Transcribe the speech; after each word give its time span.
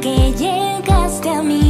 que 0.00 0.32
llegaste 0.32 1.30
a 1.30 1.42
mí. 1.42 1.67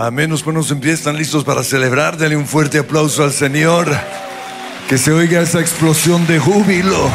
Amén. 0.00 0.30
Nos 0.30 0.42
ponemos 0.42 0.70
en 0.70 0.80
pie, 0.80 0.92
están 0.92 1.18
listos 1.18 1.44
para 1.44 1.62
celebrar. 1.62 2.16
Dale 2.16 2.34
un 2.34 2.46
fuerte 2.46 2.78
aplauso 2.78 3.22
al 3.22 3.34
Señor. 3.34 3.86
Que 4.88 4.96
se 4.96 5.12
oiga 5.12 5.42
esa 5.42 5.60
explosión 5.60 6.26
de 6.26 6.38
júbilo. 6.38 7.10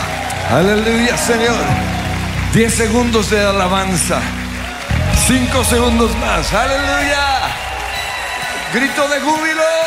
Aleluya, 0.51 1.17
Señor. 1.17 1.65
10 2.53 2.71
segundos 2.71 3.31
de 3.31 3.41
alabanza. 3.41 4.21
Cinco 5.25 5.63
segundos 5.63 6.15
más. 6.19 6.53
Aleluya. 6.53 7.25
Grito 8.71 9.07
de 9.07 9.19
júbilo. 9.19 9.84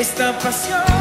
Esta 0.00 0.32
pasión 0.38 0.99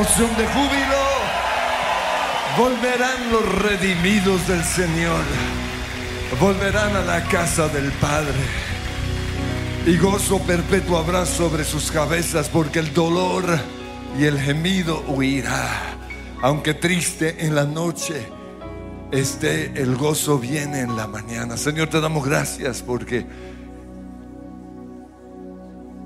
de 0.00 0.06
júbilo. 0.06 0.96
Volverán 2.56 3.30
los 3.30 3.62
redimidos 3.62 4.48
del 4.48 4.64
Señor. 4.64 5.22
Volverán 6.40 6.96
a 6.96 7.02
la 7.02 7.22
casa 7.24 7.68
del 7.68 7.92
Padre. 7.92 8.32
Y 9.86 9.98
gozo 9.98 10.38
perpetuo 10.38 10.96
habrá 10.96 11.26
sobre 11.26 11.64
sus 11.64 11.90
cabezas 11.90 12.48
porque 12.48 12.78
el 12.78 12.94
dolor 12.94 13.44
y 14.18 14.24
el 14.24 14.40
gemido 14.40 15.04
huirá. 15.06 15.98
Aunque 16.40 16.72
triste 16.72 17.44
en 17.44 17.54
la 17.54 17.64
noche 17.64 18.26
esté, 19.12 19.66
el 19.74 19.96
gozo 19.96 20.38
viene 20.38 20.80
en 20.80 20.96
la 20.96 21.08
mañana. 21.08 21.58
Señor, 21.58 21.88
te 21.90 22.00
damos 22.00 22.24
gracias 22.24 22.80
porque 22.80 23.26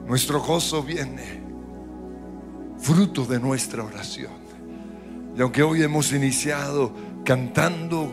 nuestro 0.09 0.41
gozo 0.41 0.83
viene 0.83 1.45
fruto 2.85 3.25
de 3.25 3.41
nuestra 3.41 3.83
oración. 3.83 4.33
Y 5.35 5.41
aunque 5.41 5.63
hoy 5.63 5.83
hemos 5.83 6.13
iniciado 6.13 6.93
cantando 7.25 8.13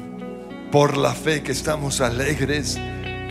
por 0.71 0.95
la 0.95 1.13
fe 1.13 1.43
que 1.43 1.51
estamos 1.51 1.99
alegres, 1.99 2.79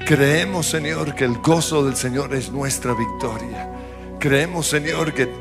creemos, 0.04 0.66
Señor, 0.66 1.14
que 1.14 1.24
el 1.24 1.38
gozo 1.38 1.82
del 1.82 1.96
Señor 1.96 2.34
es 2.34 2.52
nuestra 2.52 2.92
victoria. 2.92 3.72
Creemos, 4.18 4.66
Señor, 4.66 5.14
que 5.14 5.32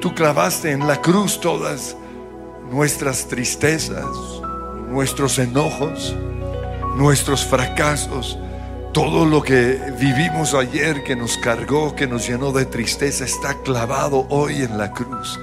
tú 0.00 0.12
clavaste 0.12 0.72
en 0.72 0.88
la 0.88 1.00
cruz 1.00 1.40
todas 1.40 1.96
nuestras 2.72 3.28
tristezas, 3.28 4.06
nuestros 4.88 5.38
enojos, 5.38 6.16
nuestros 6.96 7.46
fracasos, 7.46 8.36
todo 8.92 9.26
lo 9.26 9.42
que 9.42 9.78
vivimos 9.98 10.54
ayer 10.54 11.04
que 11.04 11.14
nos 11.14 11.36
cargó, 11.38 11.94
que 11.94 12.06
nos 12.06 12.26
llenó 12.26 12.52
de 12.52 12.64
tristeza, 12.64 13.24
está 13.24 13.54
clavado 13.62 14.26
hoy 14.30 14.62
en 14.62 14.78
la 14.78 14.92
cruz. 14.92 15.38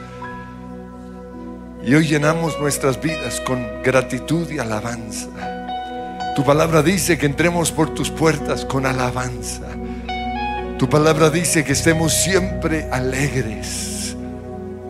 Y 1.85 1.93
hoy 1.93 2.07
llenamos 2.07 2.59
nuestras 2.59 2.99
vidas 2.99 3.39
con 3.41 3.63
gratitud 3.83 4.49
y 4.49 4.57
alabanza. 4.57 5.29
Tu 6.35 6.43
palabra 6.43 6.81
dice 6.81 7.17
que 7.17 7.27
entremos 7.27 7.71
por 7.71 7.93
tus 7.93 8.09
puertas 8.09 8.65
con 8.65 8.85
alabanza. 8.85 9.67
Tu 10.77 10.89
palabra 10.89 11.29
dice 11.29 11.63
que 11.63 11.73
estemos 11.73 12.13
siempre 12.13 12.89
alegres. 12.91 14.17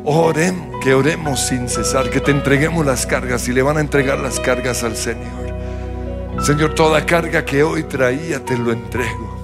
Oren, 0.06 0.72
que 0.82 0.94
oremos 0.94 1.40
sin 1.42 1.68
cesar, 1.68 2.10
que 2.10 2.22
te 2.22 2.32
entreguemos 2.32 2.86
las 2.86 3.06
cargas 3.06 3.48
y 3.48 3.54
le 3.54 3.62
van 3.62 3.78
a 3.78 3.82
entregar 3.82 4.20
las 4.20 4.40
cargas 4.40 4.84
al 4.84 4.96
Señor. 4.96 5.45
Señor, 6.46 6.76
toda 6.76 7.04
carga 7.04 7.44
que 7.44 7.64
hoy 7.64 7.82
traía 7.86 8.40
te 8.46 8.56
lo 8.56 8.72
entrego. 8.72 9.36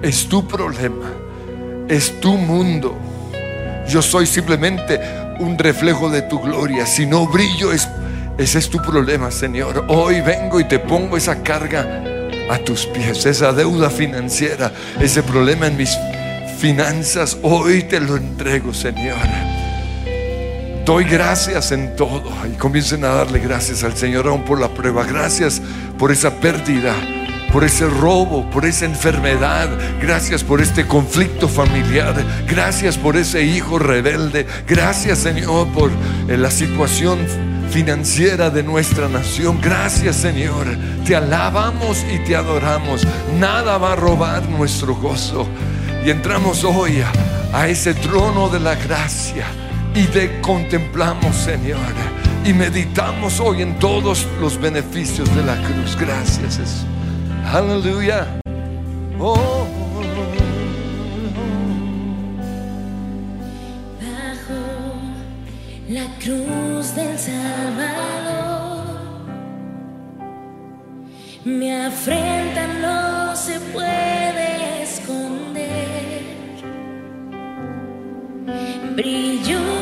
Es 0.00 0.26
tu 0.26 0.48
problema, 0.48 1.12
es 1.86 2.18
tu 2.18 2.32
mundo. 2.38 2.96
Yo 3.86 4.00
soy 4.00 4.24
simplemente 4.24 4.98
un 5.38 5.58
reflejo 5.58 6.08
de 6.08 6.22
tu 6.22 6.40
gloria. 6.40 6.86
Si 6.86 7.04
no 7.04 7.26
brillo, 7.26 7.72
es, 7.72 7.86
ese 8.38 8.58
es 8.58 8.70
tu 8.70 8.80
problema, 8.80 9.30
Señor. 9.30 9.84
Hoy 9.88 10.22
vengo 10.22 10.58
y 10.58 10.64
te 10.64 10.78
pongo 10.78 11.18
esa 11.18 11.42
carga 11.42 12.02
a 12.48 12.56
tus 12.56 12.86
pies, 12.86 13.26
esa 13.26 13.52
deuda 13.52 13.90
financiera, 13.90 14.72
ese 14.98 15.22
problema 15.22 15.66
en 15.66 15.76
mis 15.76 15.94
finanzas. 16.58 17.36
Hoy 17.42 17.82
te 17.82 18.00
lo 18.00 18.16
entrego, 18.16 18.72
Señor. 18.72 19.18
Doy 20.86 21.02
gracias 21.02 21.72
en 21.72 21.96
todo 21.96 22.22
y 22.46 22.56
comiencen 22.56 23.04
a 23.04 23.08
darle 23.08 23.40
gracias 23.40 23.82
al 23.82 23.96
Señor 23.96 24.28
aún 24.28 24.44
por 24.44 24.60
la 24.60 24.68
prueba. 24.68 25.04
Gracias 25.04 25.60
por 25.98 26.12
esa 26.12 26.30
pérdida 26.30 26.94
por 27.52 27.64
ese 27.64 27.88
robo, 27.88 28.48
por 28.50 28.64
esa 28.66 28.84
enfermedad. 28.84 29.68
Gracias 30.00 30.44
por 30.44 30.60
este 30.60 30.86
conflicto 30.86 31.48
familiar. 31.48 32.14
Gracias 32.46 32.96
por 32.96 33.16
ese 33.16 33.42
hijo 33.42 33.80
rebelde. 33.80 34.46
Gracias 34.68 35.18
Señor 35.18 35.66
por 35.72 35.90
eh, 36.28 36.36
la 36.36 36.50
situación 36.50 37.18
financiera 37.70 38.50
de 38.50 38.62
nuestra 38.62 39.08
nación. 39.08 39.58
Gracias 39.60 40.14
Señor. 40.16 40.66
Te 41.04 41.16
alabamos 41.16 42.04
y 42.14 42.18
te 42.20 42.36
adoramos. 42.36 43.04
Nada 43.40 43.78
va 43.78 43.94
a 43.94 43.96
robar 43.96 44.48
nuestro 44.48 44.94
gozo. 44.94 45.48
Y 46.04 46.10
entramos 46.10 46.62
hoy 46.62 47.00
a, 47.00 47.58
a 47.58 47.66
ese 47.68 47.94
trono 47.94 48.48
de 48.50 48.60
la 48.60 48.76
gracia 48.76 49.46
y 49.96 50.04
te 50.04 50.40
contemplamos 50.42 51.34
Señor. 51.34 51.80
Y 52.44 52.52
meditamos 52.52 53.40
hoy 53.40 53.62
en 53.62 53.78
todos 53.78 54.26
los 54.40 54.60
beneficios 54.60 55.34
de 55.34 55.42
la 55.42 55.56
cruz. 55.56 55.96
Gracias 55.98 56.58
Jesús. 56.58 56.84
Aleluya. 57.52 58.26
Oh. 59.18 59.66
Bajo 64.00 64.60
la 65.88 66.06
cruz 66.18 66.94
del 66.94 67.18
Salvador, 67.18 68.86
mi 71.44 71.72
afrenta 71.72 72.66
no 72.82 73.34
se 73.34 73.58
puede 73.72 74.82
esconder. 74.82 76.22
Brilló 78.94 79.75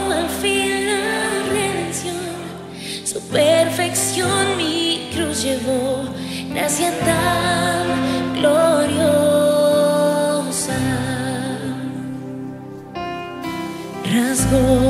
go. 14.54 14.83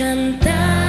Cantando 0.00 0.79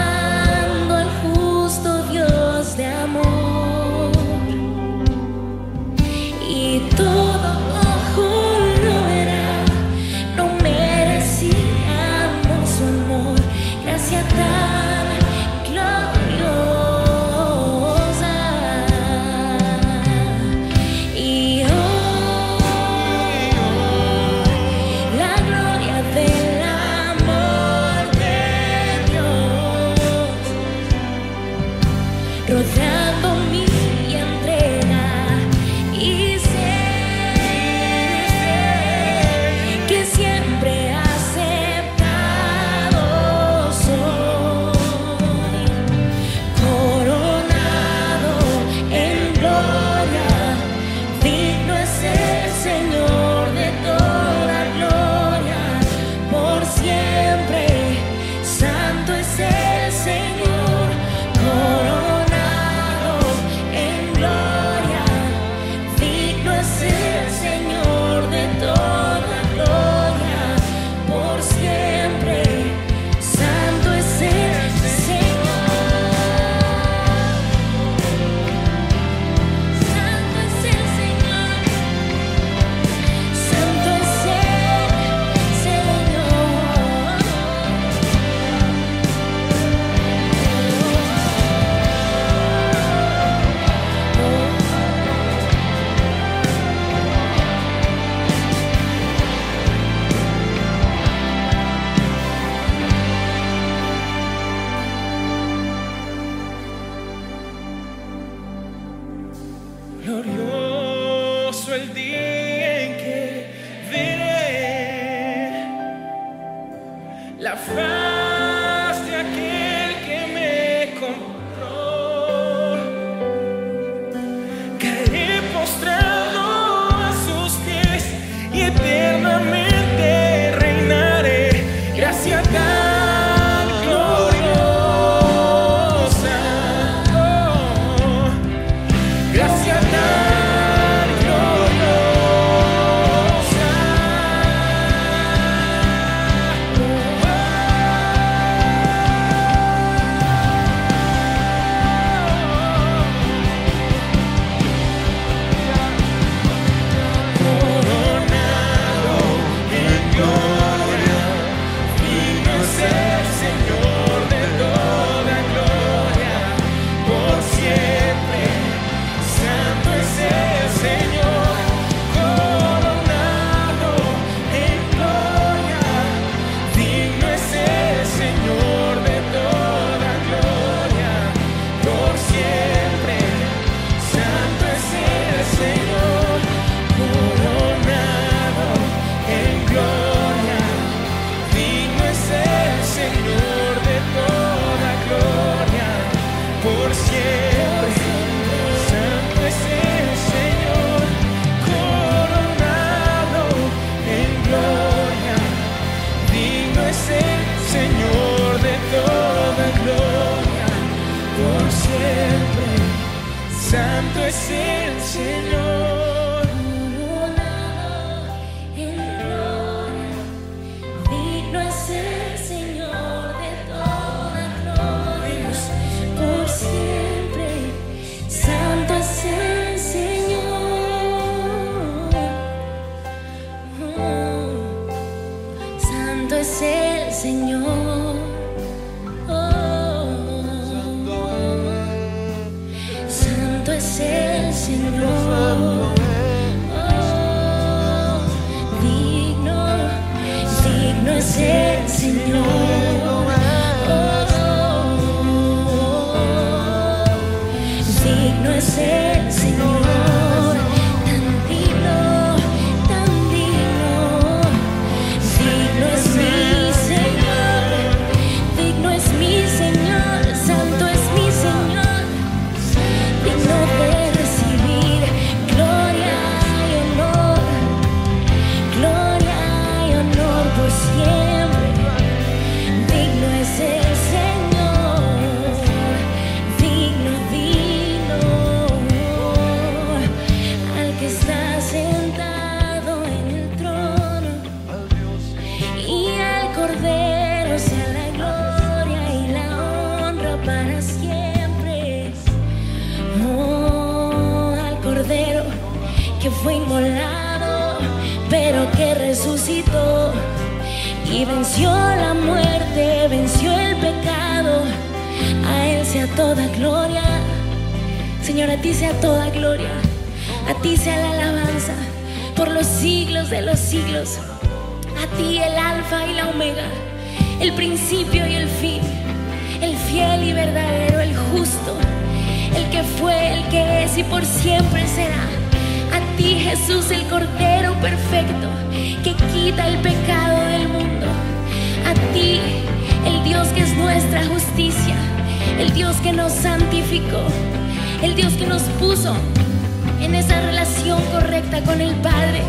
en 350.01 350.15
esa 350.15 350.41
relación 350.41 351.01
correcta 351.11 351.61
con 351.61 351.79
el 351.79 351.93
Padre. 351.95 352.41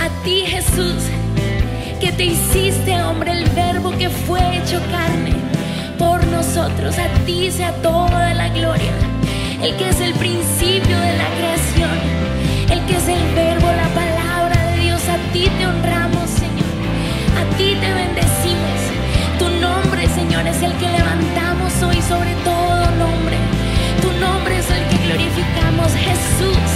A 0.00 0.08
ti 0.24 0.44
Jesús, 0.46 1.02
que 2.00 2.12
te 2.12 2.24
hiciste 2.24 3.00
hombre, 3.02 3.32
el 3.32 3.48
verbo 3.50 3.90
que 3.96 4.08
fue 4.08 4.40
hecho 4.56 4.80
carne. 4.90 5.34
Por 5.98 6.24
nosotros, 6.26 6.96
a 6.98 7.08
ti 7.24 7.50
sea 7.50 7.72
toda 7.82 8.34
la 8.34 8.48
gloria. 8.48 8.92
El 9.62 9.76
que 9.76 9.88
es 9.88 10.00
el 10.00 10.14
principio 10.14 10.98
de 10.98 11.16
la 11.16 11.28
creación, 11.38 11.98
el 12.70 12.80
que 12.86 12.96
es 12.96 13.08
el 13.08 13.34
verbo, 13.34 13.66
la 13.66 13.88
palabra 13.94 14.72
de 14.72 14.80
Dios, 14.80 15.00
a 15.08 15.32
ti 15.32 15.48
te 15.58 15.66
honramos, 15.66 16.28
Señor. 16.30 16.72
A 17.40 17.56
ti 17.56 17.76
te 17.80 17.94
bendecimos. 17.94 18.80
Tu 19.38 19.48
nombre, 19.60 20.08
Señor, 20.08 20.46
es 20.46 20.62
el 20.62 20.72
que 20.74 20.88
levantamos 20.88 21.82
hoy 21.82 22.02
sobre 22.02 22.34
todo 22.44 22.71
el 24.76 24.88
que 24.88 24.98
glorificamos, 25.06 25.92
Jesús, 25.92 26.70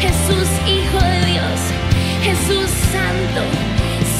Jesús 0.00 0.48
Hijo 0.66 0.98
de 1.04 1.26
Dios, 1.32 1.58
Jesús 2.22 2.70
Santo, 2.92 3.42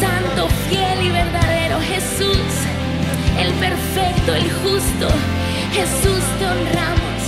Santo, 0.00 0.48
fiel 0.68 1.06
y 1.06 1.10
verdadero, 1.10 1.80
Jesús, 1.80 2.50
el 3.38 3.52
perfecto, 3.54 4.34
el 4.34 4.50
justo, 4.62 5.08
Jesús 5.72 6.22
te 6.38 6.46
honramos, 6.46 7.20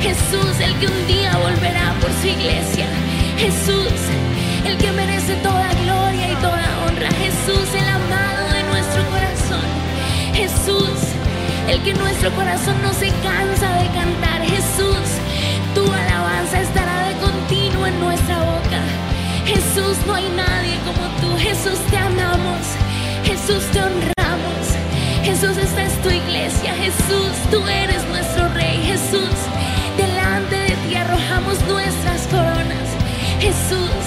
Jesús 0.00 0.60
el 0.60 0.74
que 0.78 0.86
un 0.86 1.06
día 1.06 1.36
volverá 1.36 1.94
por 2.00 2.10
su 2.20 2.28
iglesia, 2.28 2.86
Jesús 3.38 3.92
el 4.66 4.76
que 4.78 4.92
merece 4.92 5.34
toda 5.36 5.68
gloria 5.84 6.32
y 6.32 6.36
toda 6.36 6.64
honra, 6.86 7.10
Jesús 7.12 7.68
el 7.74 7.88
amado 7.88 8.48
de 8.52 8.62
nuestro 8.64 9.02
corazón, 9.10 9.66
Jesús 10.32 11.14
el 11.68 11.80
que 11.82 11.94
nuestro 11.94 12.30
corazón 12.32 12.76
no 12.82 12.92
se 12.92 13.08
cansa 13.22 13.72
de 13.80 13.86
cantar, 13.88 14.42
Jesús 14.42 15.23
tu 15.74 15.82
alabanza 15.82 16.60
estará 16.60 17.08
de 17.08 17.14
continuo 17.16 17.86
en 17.86 17.98
nuestra 17.98 18.38
boca. 18.38 18.80
Jesús, 19.44 19.96
no 20.06 20.14
hay 20.14 20.28
nadie 20.36 20.78
como 20.86 21.04
tú. 21.20 21.36
Jesús, 21.36 21.80
te 21.90 21.96
amamos. 21.96 22.62
Jesús, 23.24 23.64
te 23.72 23.82
honramos. 23.82 24.62
Jesús, 25.24 25.56
esta 25.56 25.82
es 25.82 26.00
tu 26.00 26.10
iglesia. 26.10 26.74
Jesús, 26.74 27.32
tú 27.50 27.66
eres 27.66 28.06
nuestro 28.06 28.48
rey. 28.50 28.78
Jesús, 28.84 29.34
delante 29.96 30.54
de 30.54 30.76
ti 30.86 30.94
arrojamos 30.94 31.60
nuestras 31.66 32.22
coronas. 32.28 32.86
Jesús, 33.40 34.04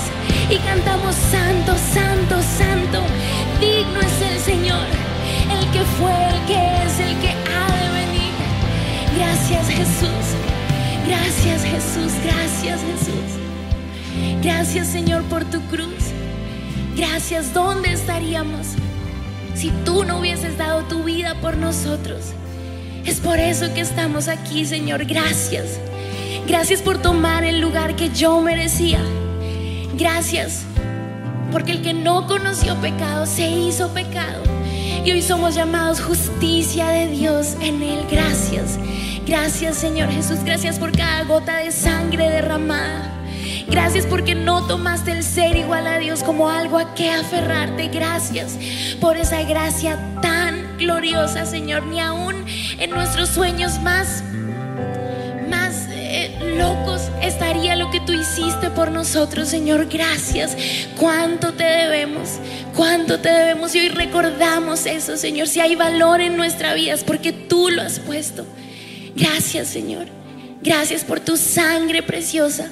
y 0.49 0.57
cantamos 0.59 1.15
santo, 1.15 1.75
santo, 1.93 2.41
santo. 2.57 3.01
Digno 3.59 3.99
es 3.99 4.31
el 4.31 4.39
Señor, 4.39 4.87
el 5.51 5.69
que 5.71 5.83
fue, 5.99 6.15
el 6.29 6.45
que 6.45 6.59
es, 6.85 6.99
el 6.99 7.19
que 7.19 7.31
ha 7.51 7.67
de 7.75 7.89
venir. 7.99 8.33
Gracias 9.17 9.67
Jesús 9.67 10.46
gracias 11.07 11.63
Jesús, 11.63 12.13
gracias 12.23 12.81
Jesús. 12.81 14.41
Gracias 14.41 14.87
Señor 14.87 15.23
por 15.23 15.45
tu 15.45 15.61
cruz. 15.67 15.87
Gracias, 16.95 17.53
¿dónde 17.53 17.93
estaríamos 17.93 18.67
si 19.55 19.69
tú 19.85 20.03
no 20.03 20.19
hubieses 20.19 20.57
dado 20.57 20.83
tu 20.83 21.03
vida 21.03 21.35
por 21.41 21.57
nosotros? 21.57 22.33
Es 23.05 23.19
por 23.19 23.39
eso 23.39 23.73
que 23.73 23.81
estamos 23.81 24.27
aquí, 24.27 24.65
Señor. 24.65 25.05
Gracias. 25.05 25.79
Gracias 26.47 26.81
por 26.81 27.01
tomar 27.01 27.43
el 27.43 27.61
lugar 27.61 27.95
que 27.95 28.09
yo 28.09 28.41
merecía. 28.41 28.99
Gracias 29.97 30.63
porque 31.51 31.71
el 31.71 31.81
que 31.81 31.93
no 31.93 32.27
conoció 32.27 32.75
pecado 32.75 33.25
se 33.25 33.49
hizo 33.49 33.93
pecado. 33.93 34.43
Y 35.05 35.11
hoy 35.11 35.21
somos 35.21 35.55
llamados 35.55 36.01
justicia 36.01 36.89
de 36.89 37.07
Dios 37.07 37.55
en 37.61 37.81
Él. 37.81 38.05
Gracias. 38.11 38.77
Gracias 39.27 39.75
Señor 39.75 40.09
Jesús. 40.09 40.39
Gracias 40.45 40.79
por 40.79 40.95
cada 40.95 41.25
gota 41.25 41.57
de 41.57 41.73
sangre 41.73 42.29
derramada. 42.29 43.11
Gracias 43.67 44.05
porque 44.05 44.35
no 44.35 44.65
tomaste 44.67 45.11
el 45.11 45.21
ser 45.21 45.57
igual 45.57 45.85
a 45.85 45.99
Dios 45.99 46.23
como 46.23 46.49
algo 46.49 46.77
a 46.77 46.95
que 46.95 47.11
aferrarte. 47.11 47.89
Gracias 47.89 48.57
por 49.01 49.17
esa 49.17 49.43
gracia 49.43 49.99
tan 50.21 50.77
gloriosa, 50.77 51.45
Señor. 51.45 51.85
Ni 51.87 51.99
aún 51.99 52.45
en 52.79 52.89
nuestros 52.89 53.27
sueños 53.27 53.81
más, 53.81 54.23
más 55.49 55.87
eh, 55.91 56.55
locos 56.57 57.01
estaría 57.21 57.75
lo 57.75 57.91
que 57.91 57.99
tú 57.99 58.13
hiciste 58.13 58.69
por 58.69 58.91
nosotros, 58.91 59.49
Señor. 59.49 59.87
Gracias. 59.89 60.55
Cuánto 60.97 61.53
te 61.53 61.65
debemos, 61.65 62.39
cuánto 62.73 63.19
te 63.19 63.29
debemos. 63.29 63.75
Y 63.75 63.79
hoy 63.79 63.89
recordamos 63.89 64.85
eso, 64.85 65.17
Señor. 65.17 65.49
Si 65.49 65.59
hay 65.59 65.75
valor 65.75 66.21
en 66.21 66.37
nuestra 66.37 66.73
vida 66.75 66.93
es 66.93 67.03
porque 67.03 67.33
tú 67.33 67.69
lo 67.69 67.81
has 67.81 67.99
puesto. 67.99 68.45
Gracias, 69.17 69.67
Señor. 69.67 70.07
Gracias 70.61 71.03
por 71.03 71.19
tu 71.19 71.35
sangre 71.35 72.01
preciosa 72.03 72.69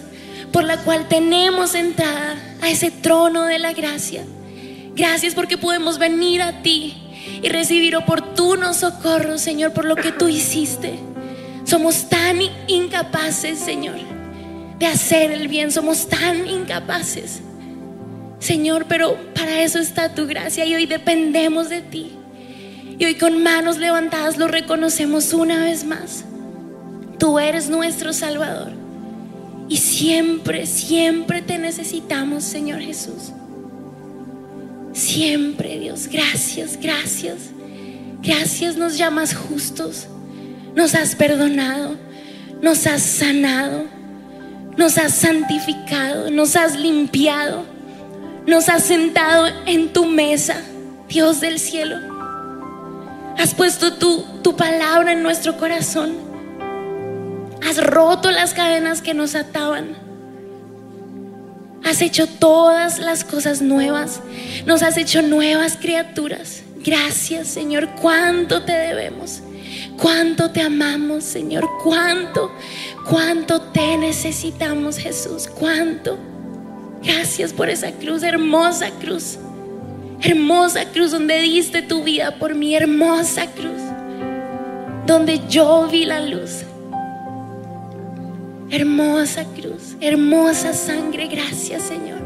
por 0.55 0.63
la 0.63 0.77
cual 0.77 1.10
tenemos 1.10 1.75
entrada 1.75 2.38
a 2.62 2.69
ese 2.69 2.89
trono 2.89 3.43
de 3.43 3.60
la 3.60 3.73
gracia. 3.73 4.23
Gracias 4.95 5.36
porque 5.36 5.58
podemos 5.58 5.99
venir 5.99 6.41
a 6.41 6.62
ti 6.62 6.95
y 7.41 7.49
recibir 7.49 7.97
oportuno 7.97 8.73
socorro, 8.73 9.38
Señor, 9.38 9.73
por 9.73 9.84
lo 9.84 9.97
que 9.97 10.13
tú 10.13 10.29
hiciste. 10.29 10.97
Somos 11.65 12.08
tan 12.08 12.39
incapaces, 12.67 13.60
Señor, 13.60 13.97
de 14.79 14.86
hacer 14.86 15.31
el 15.31 15.49
bien. 15.49 15.73
Somos 15.73 16.08
tan 16.08 16.47
incapaces, 16.47 17.41
Señor, 18.39 18.86
pero 18.88 19.17
para 19.34 19.62
eso 19.62 19.79
está 19.79 20.15
tu 20.15 20.25
gracia 20.25 20.63
y 20.63 20.73
hoy 20.73 20.86
dependemos 20.86 21.67
de 21.67 21.81
ti. 21.81 22.12
Y 22.97 23.03
hoy 23.03 23.15
con 23.15 23.43
manos 23.43 23.77
levantadas 23.77 24.38
lo 24.38 24.47
reconocemos 24.47 25.34
una 25.34 25.65
vez 25.65 25.84
más. 25.84 26.23
Tú 27.17 27.39
eres 27.39 27.69
nuestro 27.69 28.13
Salvador. 28.13 28.71
Y 29.67 29.78
siempre, 29.78 30.65
siempre 30.67 31.41
te 31.41 31.58
necesitamos, 31.58 32.43
Señor 32.43 32.82
Jesús. 32.82 33.32
Siempre, 34.93 35.80
Dios, 35.80 36.08
gracias, 36.08 36.78
gracias. 36.80 37.38
Gracias, 38.21 38.78
nos 38.78 38.97
llamas 38.97 39.34
justos. 39.34 40.08
Nos 40.75 40.93
has 40.93 41.15
perdonado, 41.15 41.95
nos 42.62 42.86
has 42.86 43.01
sanado, 43.01 43.86
nos 44.78 44.97
has 44.97 45.13
santificado, 45.15 46.30
nos 46.30 46.56
has 46.56 46.78
limpiado, 46.78 47.63
nos 48.45 48.67
has 48.67 48.84
sentado 48.84 49.47
en 49.65 49.93
tu 49.93 50.06
mesa, 50.06 50.58
Dios 51.08 51.39
del 51.39 51.60
cielo. 51.60 51.95
Has 53.38 53.54
puesto 53.54 53.93
tu, 53.93 54.23
tu 54.43 54.56
palabra 54.56 55.13
en 55.13 55.23
nuestro 55.23 55.58
corazón 55.58 56.24
Has 57.65 57.84
roto 57.84 58.30
las 58.30 58.54
cadenas 58.54 59.01
que 59.01 59.13
nos 59.13 59.34
ataban. 59.34 59.95
Has 61.84 62.01
hecho 62.01 62.28
todas 62.28 62.99
las 62.99 63.23
cosas 63.23 63.62
nuevas. 63.62 64.21
Nos 64.65 64.84
has 64.84 64.97
hecho 64.97 65.21
nuevas 65.21 65.78
criaturas. 65.78 66.63
Gracias, 66.84 67.47
Señor. 67.47 67.89
Cuánto 67.99 68.63
te 68.63 68.73
debemos. 68.73 69.41
Cuánto 69.97 70.51
te 70.51 70.62
amamos, 70.62 71.23
Señor. 71.23 71.67
Cuánto, 71.84 72.51
cuánto 73.10 73.62
te 73.62 73.97
necesitamos, 73.97 74.97
Jesús. 74.97 75.47
Cuánto. 75.47 76.17
Gracias 77.04 77.54
por 77.54 77.69
esa 77.69 77.91
cruz, 77.91 78.23
hermosa 78.23 78.91
cruz. 78.99 79.38
Hermosa 80.21 80.86
cruz 80.86 81.12
donde 81.12 81.39
diste 81.39 81.82
tu 81.82 82.04
vida 82.04 82.38
por 82.38 82.56
mi 82.56 82.75
hermosa 82.75 83.47
cruz. 83.47 83.82
Donde 85.06 85.41
yo 85.47 85.88
vi 85.88 86.06
la 86.06 86.19
luz. 86.21 86.63
Hermosa 88.75 89.45
cruz, 89.55 89.95
hermosa 90.01 90.73
sangre, 90.73 91.27
gracias 91.27 91.81
Señor. 91.81 92.19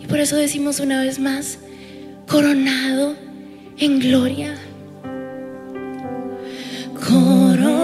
Y 0.00 0.06
por 0.08 0.18
eso 0.18 0.34
decimos 0.34 0.80
una 0.80 1.02
vez 1.02 1.20
más, 1.20 1.60
coronado 2.26 3.14
en 3.78 4.00
gloria. 4.00 4.56
Coronado 6.94 7.76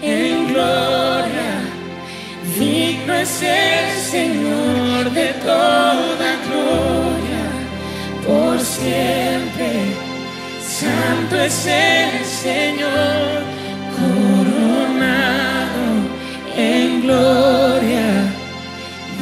en 0.00 0.46
gloria, 0.46 1.58
digno 2.56 3.14
es 3.14 3.42
el 3.42 4.00
Señor 4.12 5.10
de 5.10 5.32
toda 5.42 6.36
gloria, 6.46 7.42
por 8.24 8.60
siempre. 8.60 9.72
Santo 10.62 11.40
es 11.40 11.66
el 11.66 12.24
Señor 12.24 13.49
en 16.56 17.02
gloria. 17.02 18.32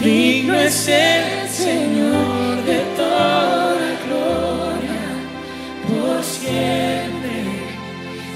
Digno 0.03 0.55
es 0.55 0.89
el 0.89 1.49
Señor 1.49 2.65
de 2.65 2.79
toda 2.97 3.77
gloria, 4.07 5.01
por 5.89 6.23
siempre. 6.23 7.45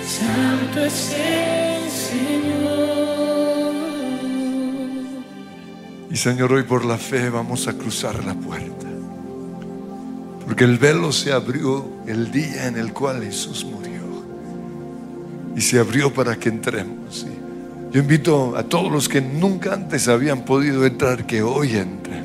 Santo 0.06 0.84
es 0.84 1.12
el 1.12 1.90
Señor. 1.90 2.52
Y 6.10 6.16
Señor, 6.16 6.52
hoy 6.52 6.64
por 6.64 6.84
la 6.84 6.98
fe 6.98 7.30
vamos 7.30 7.68
a 7.68 7.72
cruzar 7.74 8.24
la 8.24 8.34
puerta. 8.34 8.88
Porque 10.44 10.64
el 10.64 10.78
velo 10.78 11.12
se 11.12 11.32
abrió 11.32 11.88
el 12.06 12.30
día 12.30 12.66
en 12.66 12.76
el 12.76 12.92
cual 12.92 13.22
Jesús 13.22 13.64
murió. 13.64 14.01
Y 15.56 15.60
se 15.60 15.78
abrió 15.78 16.12
para 16.12 16.36
que 16.36 16.48
entremos. 16.48 17.26
Yo 17.92 18.00
invito 18.00 18.56
a 18.56 18.62
todos 18.62 18.90
los 18.90 19.08
que 19.08 19.20
nunca 19.20 19.74
antes 19.74 20.08
habían 20.08 20.44
podido 20.44 20.86
entrar 20.86 21.26
que 21.26 21.42
hoy 21.42 21.76
entren. 21.76 22.24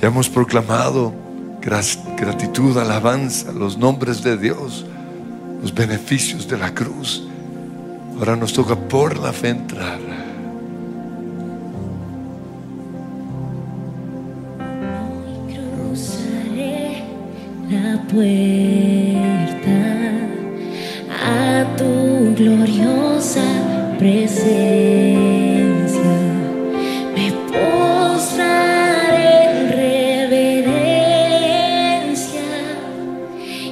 Ya 0.00 0.08
hemos 0.08 0.28
proclamado 0.28 1.12
gratitud, 1.60 2.76
alabanza, 2.76 3.50
los 3.52 3.78
nombres 3.78 4.22
de 4.22 4.36
Dios, 4.36 4.84
los 5.62 5.74
beneficios 5.74 6.46
de 6.46 6.58
la 6.58 6.74
cruz. 6.74 7.26
Ahora 8.18 8.36
nos 8.36 8.52
toca 8.52 8.76
por 8.76 9.18
la 9.18 9.32
fe 9.32 9.48
entrar. 9.48 9.98
Cruzaré 15.48 17.02
la 17.70 18.02
puerta 18.08 19.94
a 21.24 21.64
tu 21.76 22.34
gloriosa 22.34 23.44
presencia 23.98 24.94
me 27.14 27.30
postraré 27.52 29.50
en 29.50 29.58
reverencia 29.80 31.20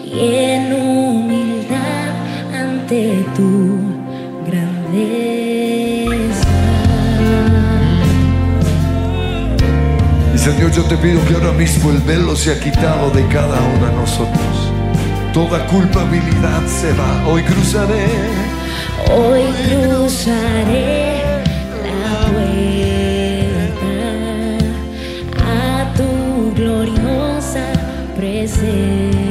y 0.05 0.35
en 0.35 0.73
humildad 0.73 2.13
ante 2.55 3.25
tu 3.37 3.81
grandeza. 4.47 6.49
Y 10.35 10.39
Señor, 10.39 10.73
yo 10.73 10.83
te 10.85 10.97
pido 10.97 11.23
que 11.27 11.35
ahora 11.35 11.53
mismo 11.53 11.91
el 11.91 11.99
velo 11.99 12.35
se 12.35 12.53
ha 12.53 12.59
quitado 12.59 13.11
de 13.11 13.29
cada 13.29 13.61
uno 13.61 13.87
de 13.87 13.93
nosotros. 13.93 14.82
Toda 15.33 15.67
culpabilidad 15.67 16.67
se 16.67 16.93
va. 16.93 17.27
Hoy 17.27 17.43
cruzaré 17.43 18.07
Hoy 19.11 19.43
cruzaré 19.67 21.23
la 21.83 22.31
puerta 23.81 23.93
a 25.41 25.95
tu 25.95 26.55
gloriosa 26.55 27.65
presencia. 28.15 29.22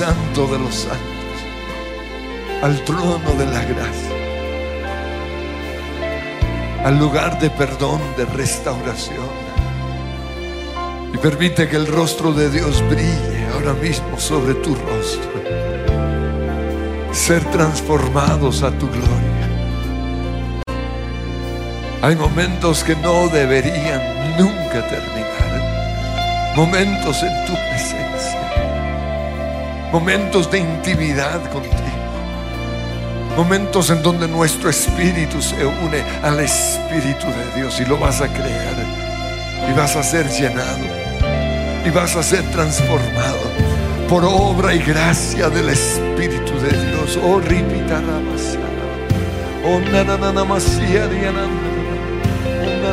Santo 0.00 0.46
de 0.46 0.58
los 0.58 0.74
santos, 0.74 1.38
al 2.62 2.82
trono 2.86 3.34
de 3.38 3.44
la 3.44 3.62
gracia, 3.62 4.16
al 6.86 6.98
lugar 6.98 7.38
de 7.38 7.50
perdón, 7.50 8.00
de 8.16 8.24
restauración. 8.24 9.28
Y 11.12 11.18
permite 11.18 11.68
que 11.68 11.76
el 11.76 11.86
rostro 11.86 12.32
de 12.32 12.48
Dios 12.48 12.82
brille 12.88 13.46
ahora 13.52 13.74
mismo 13.74 14.18
sobre 14.18 14.54
tu 14.54 14.74
rostro. 14.74 15.32
Ser 17.12 17.44
transformados 17.50 18.62
a 18.62 18.70
tu 18.70 18.88
gloria. 18.88 19.48
Hay 22.00 22.16
momentos 22.16 22.82
que 22.84 22.96
no 22.96 23.28
deberían 23.28 24.38
nunca 24.38 24.88
terminar. 24.88 26.54
Momentos 26.56 27.22
en 27.22 27.44
tu 27.44 27.52
presencia. 27.52 28.09
Momentos 29.92 30.50
de 30.50 30.58
intimidad 30.60 31.40
contigo. 31.50 31.74
Momentos 33.36 33.90
en 33.90 34.02
donde 34.02 34.28
nuestro 34.28 34.70
espíritu 34.70 35.42
se 35.42 35.64
une 35.64 36.02
al 36.22 36.40
espíritu 36.40 37.26
de 37.26 37.60
Dios 37.60 37.80
y 37.80 37.84
lo 37.84 37.98
vas 37.98 38.20
a 38.20 38.28
creer. 38.28 38.76
Y 39.68 39.72
vas 39.76 39.96
a 39.96 40.02
ser 40.02 40.28
llenado. 40.28 40.84
Y 41.84 41.90
vas 41.90 42.14
a 42.14 42.22
ser 42.22 42.42
transformado 42.52 43.40
por 44.10 44.24
obra 44.24 44.74
y 44.74 44.78
gracia 44.80 45.48
del 45.48 45.68
Espíritu 45.70 46.58
de 46.60 46.70
Dios. 46.86 47.16
Oh, 47.22 47.38
ripitaramasana. 47.38 48.66
Oh, 49.64 49.78
nananamasia, 49.78 51.06
dianana. 51.06 51.70
Oh. 52.62 52.90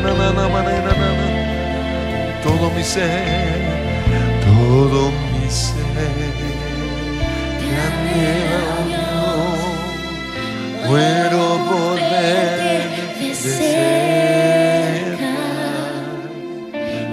Todo 2.44 2.72
mi 2.72 2.84
ser, 2.84 3.60
todo 4.46 5.12
mi 5.12 5.50
ser. 5.50 6.37
Anhelo 7.88 8.68
Muero 10.88 11.46
por 11.70 11.96
verte 12.00 13.20
de 13.20 13.36
cerca. 13.36 14.78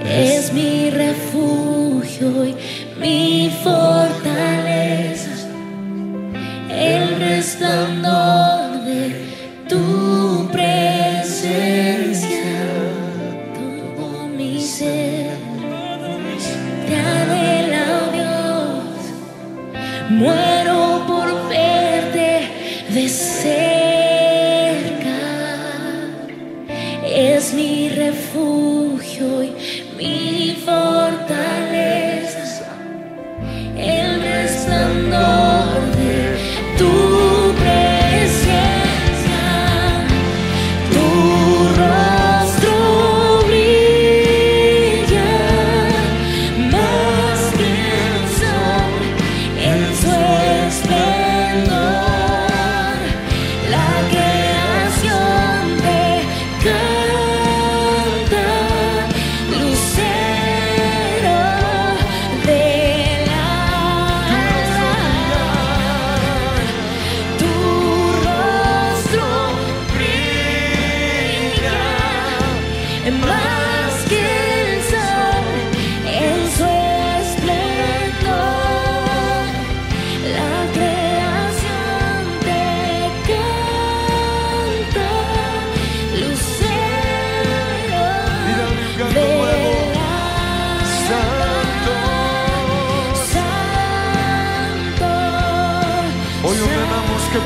Es 0.07 0.53
mi 0.53 0.89
refugio 0.89 2.45
y 2.45 2.55
mi 2.99 3.51
fortaleza. 3.63 5.35
El 6.69 7.19
resplandor 7.19 8.04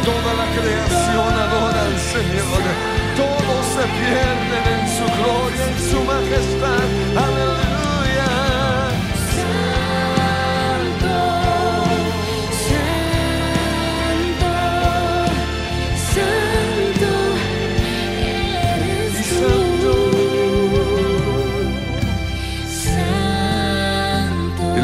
toda 0.04 0.34
la 0.34 0.48
creación 0.58 1.34
adora 1.46 1.82
al 1.86 2.00
Señor. 2.00 2.64
Todos 3.16 3.66
se 3.76 3.86
pierden 4.00 4.66
en 4.76 4.84
su 4.98 5.06
gloria, 5.18 5.64
en 5.68 5.78
su 5.90 6.00
majestad. 6.04 6.99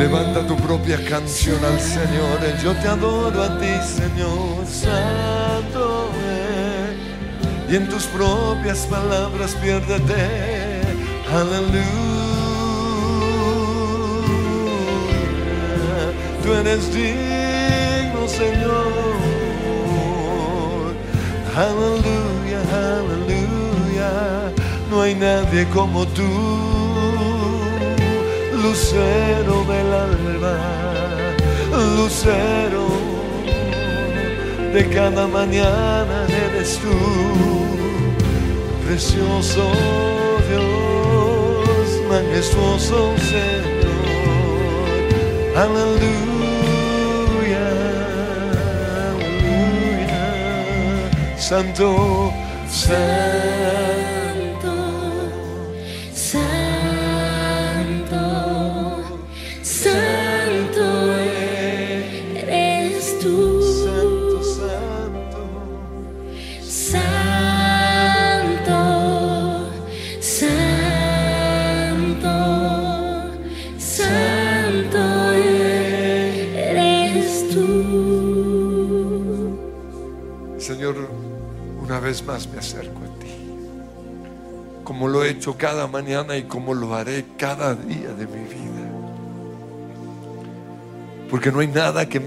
Levanta 0.05 0.45
tu 0.45 0.55
propia 0.57 0.97
canción 1.03 1.59
al 1.65 1.79
Señor. 1.79 2.37
Yo 2.63 2.73
te 2.81 2.87
adoro 2.87 3.41
a 3.41 3.59
ti, 3.59 3.73
Señor. 3.99 4.63
Santo. 4.83 6.11
Y 7.67 7.75
en 7.75 7.89
tus 7.89 8.03
propias 8.17 8.79
palabras 8.85 9.55
piérdete. 9.61 10.23
Aleluya. 11.33 11.81
Tú 16.43 16.53
eres 16.53 16.83
digno, 16.93 18.21
Señor. 18.27 18.85
Aleluya, 21.67 22.59
aleluya. 22.99 24.11
No 24.91 25.01
hay 25.01 25.15
nadie 25.15 25.65
como 25.73 26.05
tú 26.05 26.84
lucero 28.55 29.63
del 29.65 29.93
alba, 29.93 30.57
lucero 31.97 32.87
de 34.73 34.89
cada 34.89 35.27
mañana 35.27 36.25
eres 36.27 36.79
tú, 36.79 36.97
precioso 38.85 39.71
Dios, 40.49 41.87
majestuoso 42.09 42.99
Señor, 43.17 44.45
aleluya, 45.55 46.05
aleluya, 49.09 50.25
santo, 51.37 51.87
santo. 52.69 53.94
Cada 85.53 85.87
mañana 85.87 86.35
y 86.35 86.43
como 86.43 86.73
lo 86.73 86.95
haré 86.95 87.25
cada 87.37 87.75
día 87.75 88.09
de 88.13 88.25
mi 88.25 88.43
vida. 88.43 88.89
Porque 91.29 91.51
no 91.51 91.59
hay 91.59 91.67
nada 91.67 92.09
que 92.09 92.21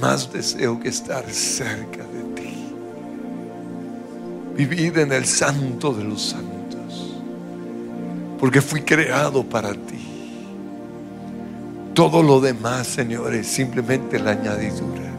más 0.00 0.32
deseo 0.32 0.80
que 0.80 0.88
estar 0.88 1.24
cerca 1.30 1.98
de 1.98 2.22
ti. 2.34 2.54
Vivir 4.56 4.98
en 4.98 5.12
el 5.12 5.24
santo 5.24 5.92
de 5.92 6.04
los 6.04 6.22
santos. 6.22 7.14
Porque 8.38 8.60
fui 8.60 8.82
creado 8.82 9.44
para 9.44 9.72
ti. 9.72 10.08
Todo 11.94 12.22
lo 12.22 12.40
demás, 12.40 12.86
Señor, 12.86 13.34
es 13.34 13.46
simplemente 13.46 14.18
la 14.18 14.32
añadidura. 14.32 15.10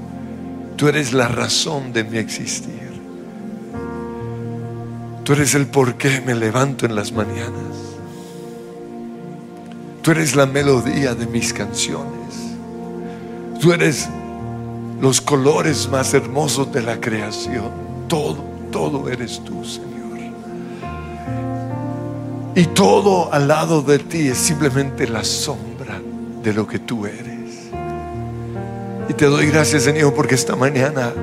Tú 0.77 0.87
eres 0.87 1.11
la 1.11 1.27
razón 1.27 1.91
de 1.91 2.05
mi 2.05 2.17
existir. 2.17 2.88
Tú 5.29 5.33
eres 5.33 5.53
el 5.53 5.67
por 5.67 5.93
qué 5.93 6.23
me 6.25 6.33
levanto 6.33 6.87
en 6.87 6.95
las 6.95 7.11
mañanas. 7.11 7.75
Tú 10.01 10.09
eres 10.09 10.35
la 10.35 10.47
melodía 10.47 11.13
de 11.13 11.27
mis 11.27 11.53
canciones. 11.53 12.33
Tú 13.61 13.71
eres 13.71 14.09
los 14.99 15.21
colores 15.21 15.87
más 15.87 16.15
hermosos 16.15 16.73
de 16.73 16.81
la 16.81 16.99
creación. 16.99 17.69
Todo, 18.07 18.43
todo 18.71 19.07
eres 19.07 19.39
tú, 19.45 19.63
Señor. 19.63 20.17
Y 22.55 22.65
todo 22.65 23.31
al 23.31 23.49
lado 23.49 23.83
de 23.83 23.99
ti 23.99 24.29
es 24.29 24.37
simplemente 24.39 25.07
la 25.07 25.23
sombra 25.23 26.01
de 26.41 26.53
lo 26.55 26.65
que 26.65 26.79
tú 26.79 27.05
eres. 27.05 27.69
Y 29.07 29.13
te 29.13 29.27
doy 29.27 29.45
gracias, 29.45 29.83
Señor, 29.83 30.11
porque 30.15 30.33
esta 30.33 30.55
mañana, 30.55 31.13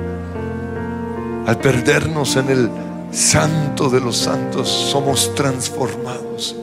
al 1.45 1.59
perdernos 1.59 2.37
en 2.37 2.49
el 2.49 2.86
santo 3.11 3.89
de 3.89 3.99
los 3.99 4.17
santos, 4.17 4.67
somos 4.67 5.33
transformados 5.35 6.55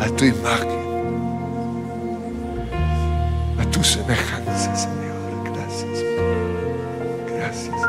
a 0.00 0.06
tu 0.16 0.24
imagen, 0.24 0.80
a 3.58 3.64
tu 3.70 3.82
semejanza, 3.84 4.74
Señor. 4.74 5.00
Gracias. 5.44 6.04
Gracias. 7.36 7.80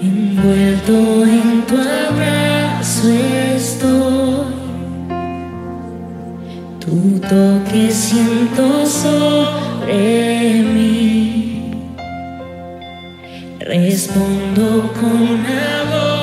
Envuelto 0.00 1.24
en 1.24 1.66
tu 1.66 1.76
abrazo 1.76 3.08
estoy, 3.56 4.46
tu 6.80 7.18
toque 7.20 7.90
siento 7.90 8.86
sobre 8.86 10.62
mí. 10.62 11.72
Respondo 13.60 14.92
con 14.98 15.44
adoración. 15.44 16.17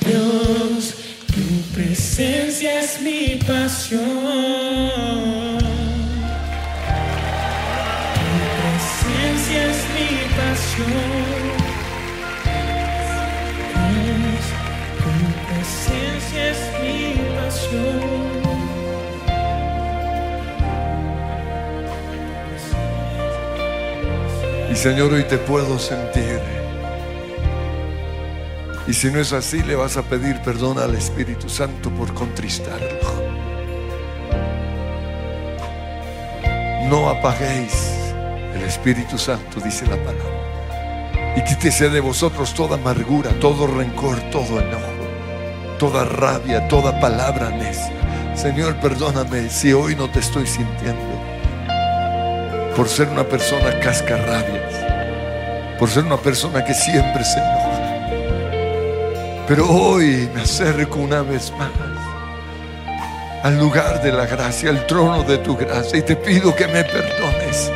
Dios, 0.00 0.94
tu 1.26 1.46
presencia 1.74 2.80
es 2.80 3.00
mi 3.00 3.40
pasión. 3.44 4.00
Tu 8.14 8.28
presencia 8.62 9.60
es 9.70 9.78
mi 9.94 10.10
pasión. 10.38 11.10
Dios, 13.92 14.46
tu 15.02 15.10
presencia 15.48 16.40
es 16.50 16.60
mi 16.80 16.98
pasión. 17.34 18.26
Señor, 24.74 25.12
hoy 25.14 25.24
te 25.24 25.38
puedo 25.38 25.78
sentir. 25.78 26.65
Y 28.88 28.94
si 28.94 29.10
no 29.10 29.18
es 29.18 29.32
así, 29.32 29.62
le 29.62 29.74
vas 29.74 29.96
a 29.96 30.02
pedir 30.02 30.40
perdón 30.42 30.78
al 30.78 30.94
Espíritu 30.94 31.48
Santo 31.48 31.90
por 31.90 32.14
contristarlo. 32.14 33.26
No 36.88 37.08
apaguéis 37.08 37.90
el 38.54 38.62
Espíritu 38.62 39.18
Santo, 39.18 39.60
dice 39.60 39.86
la 39.86 39.96
palabra. 39.96 41.34
Y 41.36 41.42
quítese 41.42 41.90
de 41.90 41.98
vosotros 41.98 42.54
toda 42.54 42.76
amargura, 42.76 43.30
todo 43.40 43.66
rencor, 43.66 44.20
todo 44.30 44.60
enojo, 44.60 45.76
toda 45.80 46.04
rabia, 46.04 46.68
toda 46.68 47.00
palabra 47.00 47.50
necia. 47.50 47.92
Señor, 48.36 48.76
perdóname 48.76 49.50
si 49.50 49.72
hoy 49.72 49.96
no 49.96 50.08
te 50.08 50.20
estoy 50.20 50.46
sintiendo 50.46 51.02
por 52.76 52.88
ser 52.88 53.08
una 53.08 53.24
persona 53.24 53.80
cascarrabias, 53.80 55.78
por 55.78 55.88
ser 55.88 56.04
una 56.04 56.18
persona 56.18 56.64
que 56.64 56.74
siempre 56.74 57.24
se 57.24 57.38
enoja. 57.38 57.55
Pero 59.48 59.70
hoy 59.70 60.28
me 60.34 60.42
acerco 60.42 60.98
una 60.98 61.22
vez 61.22 61.52
más 61.52 61.70
al 63.44 63.60
lugar 63.60 64.02
de 64.02 64.10
la 64.10 64.26
gracia, 64.26 64.70
al 64.70 64.86
trono 64.88 65.22
de 65.22 65.38
tu 65.38 65.56
gracia, 65.56 66.00
y 66.00 66.02
te 66.02 66.16
pido 66.16 66.54
que 66.56 66.66
me 66.66 66.82
perdones. 66.82 67.70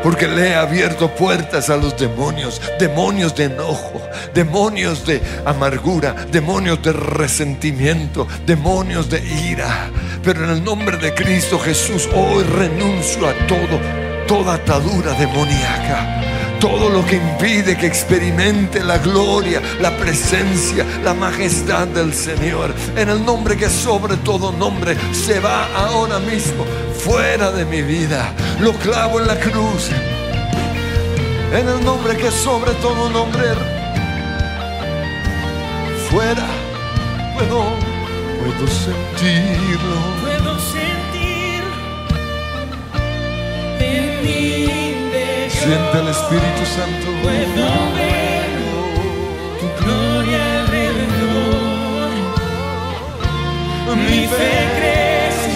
Porque 0.00 0.28
le 0.28 0.50
he 0.50 0.54
abierto 0.54 1.12
puertas 1.12 1.70
a 1.70 1.76
los 1.76 1.96
demonios, 1.96 2.62
demonios 2.78 3.34
de 3.34 3.44
enojo, 3.44 4.00
demonios 4.32 5.04
de 5.04 5.20
amargura, 5.44 6.14
demonios 6.30 6.80
de 6.82 6.92
resentimiento, 6.92 8.28
demonios 8.46 9.10
de 9.10 9.24
ira. 9.26 9.90
Pero 10.22 10.44
en 10.44 10.50
el 10.50 10.62
nombre 10.62 10.98
de 10.98 11.12
Cristo 11.14 11.58
Jesús 11.58 12.08
hoy 12.14 12.44
renuncio 12.44 13.26
a 13.26 13.32
todo, 13.48 13.80
toda 14.28 14.54
atadura 14.54 15.14
demoníaca. 15.14 16.23
Todo 16.64 16.88
lo 16.88 17.04
que 17.04 17.16
impide 17.16 17.76
que 17.76 17.86
experimente 17.86 18.82
la 18.82 18.96
gloria, 18.96 19.60
la 19.82 19.94
presencia, 19.98 20.86
la 21.04 21.12
majestad 21.12 21.86
del 21.88 22.14
Señor. 22.14 22.74
En 22.96 23.10
el 23.10 23.22
nombre 23.22 23.54
que 23.54 23.68
sobre 23.68 24.16
todo 24.16 24.50
nombre 24.50 24.96
se 25.12 25.40
va 25.40 25.66
ahora 25.76 26.18
mismo 26.20 26.64
fuera 27.00 27.52
de 27.52 27.66
mi 27.66 27.82
vida. 27.82 28.32
Lo 28.60 28.72
clavo 28.72 29.20
en 29.20 29.26
la 29.26 29.38
cruz. 29.38 29.90
En 31.52 31.68
el 31.68 31.84
nombre 31.84 32.16
que 32.16 32.30
sobre 32.30 32.72
todo 32.80 33.10
nombre. 33.10 33.44
Fuera. 36.08 36.46
Puedo, 37.34 37.62
puedo 38.40 38.66
sentirlo. 38.66 39.96
Puedo 40.22 40.58
sentir 40.60 41.62
en 43.80 44.26
interior. 44.26 44.93
Siente 45.64 45.98
el 45.98 46.08
Espíritu 46.08 46.62
Santo. 46.76 47.06
Puedo 47.22 47.66
ver 47.96 48.48
tu 49.60 49.66
gloria 49.82 50.40
alrededor. 50.60 52.10
Mi 53.96 54.26
fe 54.26 54.56
crece, 54.76 55.52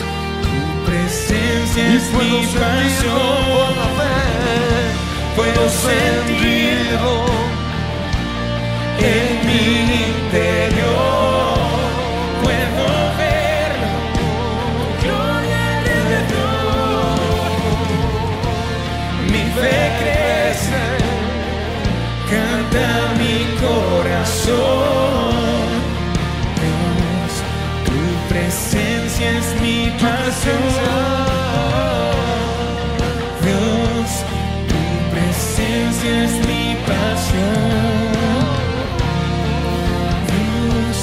tu 0.43 0.55
presencia 0.85 1.81
Y 1.83 1.85
es 1.95 2.05
mi 2.13 2.31
pasión. 2.45 3.73
Puedo 5.35 5.63
sentirlo 5.67 7.13
en 8.99 9.27
mi 9.47 9.90
es 30.03 30.07
mi 30.07 30.07
pasión. 30.07 31.81
Dios, 33.43 34.09
tu 34.67 34.81
presencia 35.11 36.23
es 36.23 36.33
mi 36.47 36.75
pasión. 36.87 38.11
Dios, 40.27 40.97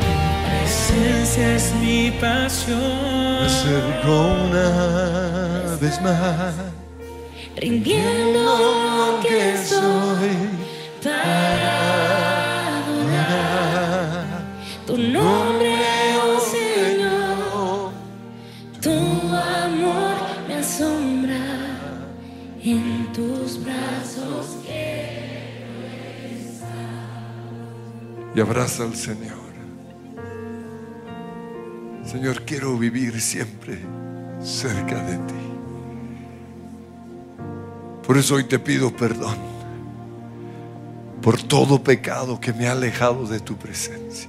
tu 0.00 0.12
presencia 0.48 1.46
es 1.56 1.74
mi 1.80 2.10
Me 2.10 2.20
pasión. 2.20 3.44
acerco 3.44 4.14
una 4.46 5.76
vez 5.80 6.00
más. 6.02 6.54
rindiendo 7.56 8.42
y 28.36 28.40
abraza 28.40 28.82
al 28.82 28.94
Señor. 28.94 29.46
Señor, 32.04 32.42
quiero 32.44 32.76
vivir 32.76 33.18
siempre 33.18 33.78
cerca 34.42 35.02
de 35.02 35.16
ti. 35.16 35.34
Por 38.06 38.18
eso 38.18 38.34
hoy 38.34 38.44
te 38.44 38.58
pido 38.58 38.94
perdón 38.94 39.36
por 41.22 41.42
todo 41.42 41.82
pecado 41.82 42.38
que 42.38 42.52
me 42.52 42.68
ha 42.68 42.72
alejado 42.72 43.26
de 43.26 43.40
tu 43.40 43.56
presencia. 43.56 44.28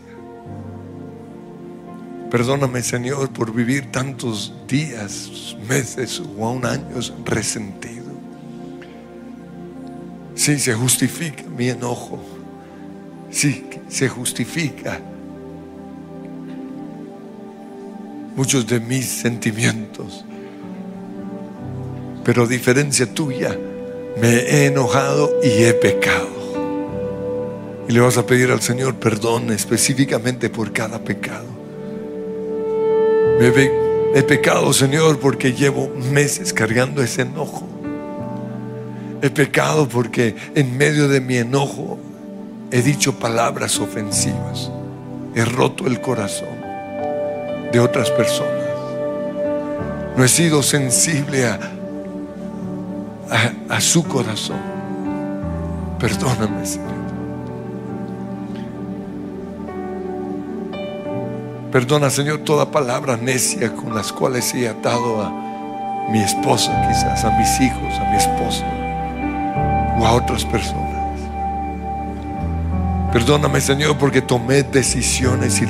Perdóname, 2.32 2.82
Señor, 2.84 3.30
por 3.32 3.54
vivir 3.54 3.92
tantos 3.92 4.54
días, 4.68 5.56
meses 5.68 6.22
o 6.38 6.46
aún 6.46 6.66
años 6.66 7.14
resentido. 7.26 8.06
Sí, 10.34 10.58
se 10.60 10.74
justifica 10.74 11.44
mi 11.44 11.70
enojo. 11.70 12.37
Sí, 13.30 13.66
se 13.90 14.08
justifica 14.10 15.00
muchos 18.36 18.68
de 18.68 18.80
mis 18.80 19.06
sentimientos. 19.06 20.24
Pero 22.24 22.44
a 22.44 22.48
diferencia 22.48 23.12
tuya, 23.14 23.58
me 24.22 24.30
he 24.30 24.66
enojado 24.68 25.32
y 25.44 25.64
he 25.64 25.74
pecado. 25.74 26.28
Y 27.88 27.94
le 27.94 28.00
vas 28.00 28.18
a 28.18 28.26
pedir 28.26 28.52
al 28.52 28.62
Señor 28.62 28.96
perdón 28.96 29.52
específicamente 29.52 30.50
por 30.50 30.72
cada 30.72 31.00
pecado. 31.00 31.48
He 33.40 34.24
pecado, 34.24 34.74
Señor, 34.74 35.20
porque 35.20 35.54
llevo 35.54 35.90
meses 36.12 36.54
cargando 36.54 37.02
ese 37.02 37.22
enojo. 37.24 37.68
He 39.22 39.30
pecado 39.30 39.88
porque 39.88 40.36
en 40.54 40.78
medio 40.78 41.08
de 41.08 41.22
mi 41.22 41.38
enojo 41.38 41.98
he 42.72 42.82
dicho 42.82 43.14
palabras 43.14 43.80
ofensivas. 43.80 44.72
He 45.36 45.46
roto 45.46 45.88
el 45.88 46.02
corazón 46.02 46.58
de 47.72 47.80
otras 47.80 48.10
personas. 48.12 48.52
No 50.16 50.24
he 50.24 50.28
sido 50.28 50.64
sensible 50.64 51.46
a, 51.46 51.60
a, 53.70 53.82
su 53.82 54.04
corazón. 54.04 54.60
Perdóname, 56.00 56.66
Señor. 56.66 56.98
Perdona, 61.72 62.10
Señor, 62.10 62.40
toda 62.40 62.72
palabra 62.72 63.18
necia 63.18 63.74
con 63.74 63.94
las 63.94 64.12
cuales 64.12 64.54
he 64.56 64.68
atado 64.68 65.22
a 65.22 66.10
mi 66.10 66.20
esposa, 66.20 66.72
quizás, 66.88 67.24
a 67.26 67.38
mis 67.38 67.60
hijos, 67.60 68.00
a 68.00 68.10
mi 68.10 68.18
esposo 68.18 68.64
o 70.00 70.06
a 70.06 70.14
otras 70.14 70.46
personas. 70.46 70.87
Perdóname, 73.12 73.62
Señor, 73.62 73.98
porque 73.98 74.22
tomé 74.22 74.64
decisiones 74.64 75.62
y 75.62 75.68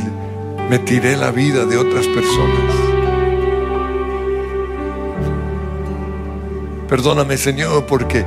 me 0.70 0.80
tiré 0.80 1.16
la 1.16 1.32
vida 1.32 1.66
de 1.66 1.78
otras 1.78 2.08
personas. 2.08 2.74
Perdóname, 6.88 7.38
Señor, 7.38 7.86
porque 7.86 8.26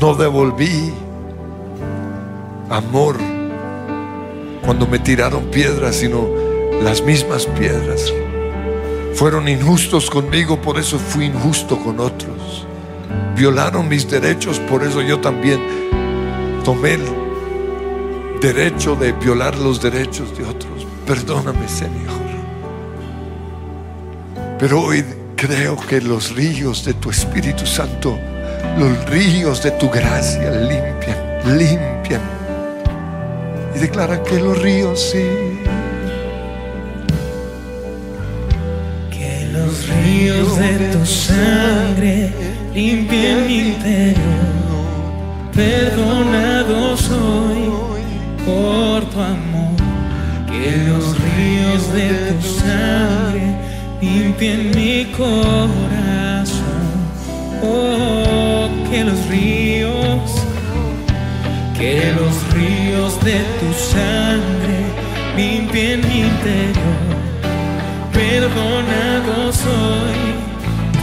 No 0.00 0.14
devolví 0.14 0.92
amor 2.68 3.16
cuando 4.62 4.86
me 4.86 4.98
tiraron 4.98 5.44
piedras, 5.46 5.96
sino 5.96 6.28
las 6.82 7.02
mismas 7.02 7.46
piedras. 7.46 8.12
Fueron 9.14 9.48
injustos 9.48 10.10
conmigo, 10.10 10.60
por 10.60 10.78
eso 10.78 10.98
fui 10.98 11.24
injusto 11.24 11.78
con 11.78 12.00
otros. 12.00 12.66
Violaron 13.34 13.88
mis 13.88 14.10
derechos, 14.10 14.58
por 14.60 14.82
eso 14.82 15.00
yo 15.00 15.20
también 15.20 15.58
tomé 16.64 16.94
el 16.94 17.15
derecho 18.40 18.94
de 18.96 19.12
violar 19.12 19.56
los 19.56 19.80
derechos 19.80 20.36
de 20.36 20.44
otros. 20.44 20.86
Perdóname, 21.06 21.68
Señor. 21.68 22.16
Pero 24.58 24.82
hoy 24.82 25.04
creo 25.36 25.76
que 25.76 26.00
los 26.00 26.34
ríos 26.34 26.84
de 26.84 26.94
tu 26.94 27.10
Espíritu 27.10 27.66
Santo, 27.66 28.18
los 28.78 29.04
ríos 29.10 29.62
de 29.62 29.70
tu 29.72 29.88
gracia 29.90 30.50
limpian, 30.50 31.58
limpian. 31.58 32.22
Y 33.74 33.78
declaran 33.78 34.22
que 34.24 34.40
los 34.40 34.58
ríos 34.62 34.98
sí. 35.12 35.26
Que 39.10 39.48
los 39.52 39.88
ríos 39.88 40.58
de 40.58 40.88
tu 40.92 41.04
sangre 41.04 42.32
limpien 42.74 43.46
mi 43.46 43.58
interior. 43.58 44.16
Perdonado 45.54 46.96
soy 46.96 47.55
por 48.46 49.04
tu 49.10 49.20
amor. 49.20 49.76
Que 50.46 50.70
los 50.88 51.04
ríos 51.26 51.92
de 51.92 52.32
tu 52.32 52.48
sangre 52.62 53.46
limpien 54.00 54.70
mi 54.74 55.04
corazón. 55.06 56.86
Oh, 57.62 58.68
que 58.88 59.04
los 59.04 59.26
ríos, 59.26 60.30
que 61.76 62.12
los 62.18 62.34
ríos 62.54 63.12
de 63.24 63.38
tu 63.58 63.68
sangre 63.94 64.78
limpien 65.36 66.00
mi 66.08 66.20
interior. 66.20 67.16
Perdonado 68.12 69.52
soy 69.52 70.20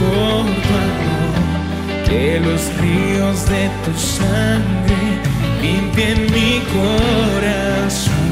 por 0.00 0.44
tu 0.64 0.72
amor. 0.88 1.34
Que 2.08 2.40
los 2.40 2.62
ríos 2.80 3.46
de 3.46 3.68
tu 3.84 3.92
sangre 3.98 5.13
limpien 5.64 6.26
mi 6.32 6.60
corazón. 6.74 8.23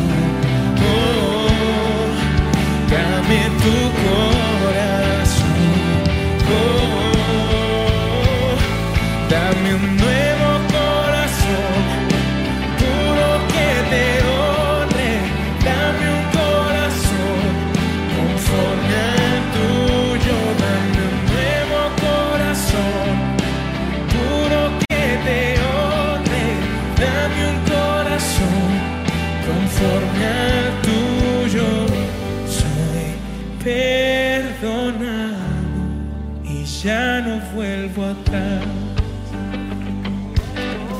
Ya 36.82 37.20
no 37.20 37.40
vuelvo 37.54 38.06
atrás. 38.06 38.64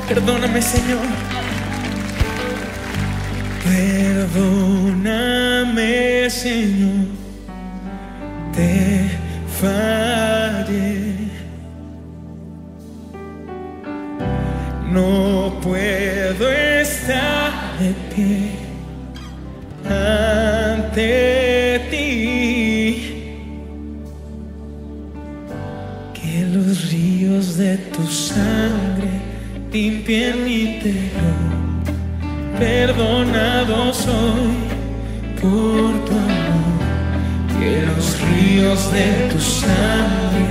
Perdóname, 0.07 0.61
Señor. 0.61 1.01
Perdóname, 3.63 5.09
Señor. 6.29 7.07
Te 8.53 9.09
fallé. 9.59 10.02
Perdonado 32.59 33.93
soy 33.93 34.57
por 35.41 35.91
tu 36.05 36.11
amor. 36.11 36.81
Que 37.57 37.85
los 37.85 38.19
ríos 38.19 38.91
de 38.91 39.29
tu 39.31 39.39
sangre 39.39 40.45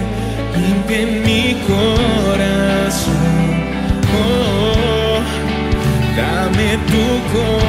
limpien 0.56 1.22
mi 1.22 1.44
corazón. 1.66 3.12
Oh, 4.14 5.20
dame 6.16 6.78
tu 6.90 7.04
corazón. 7.32 7.61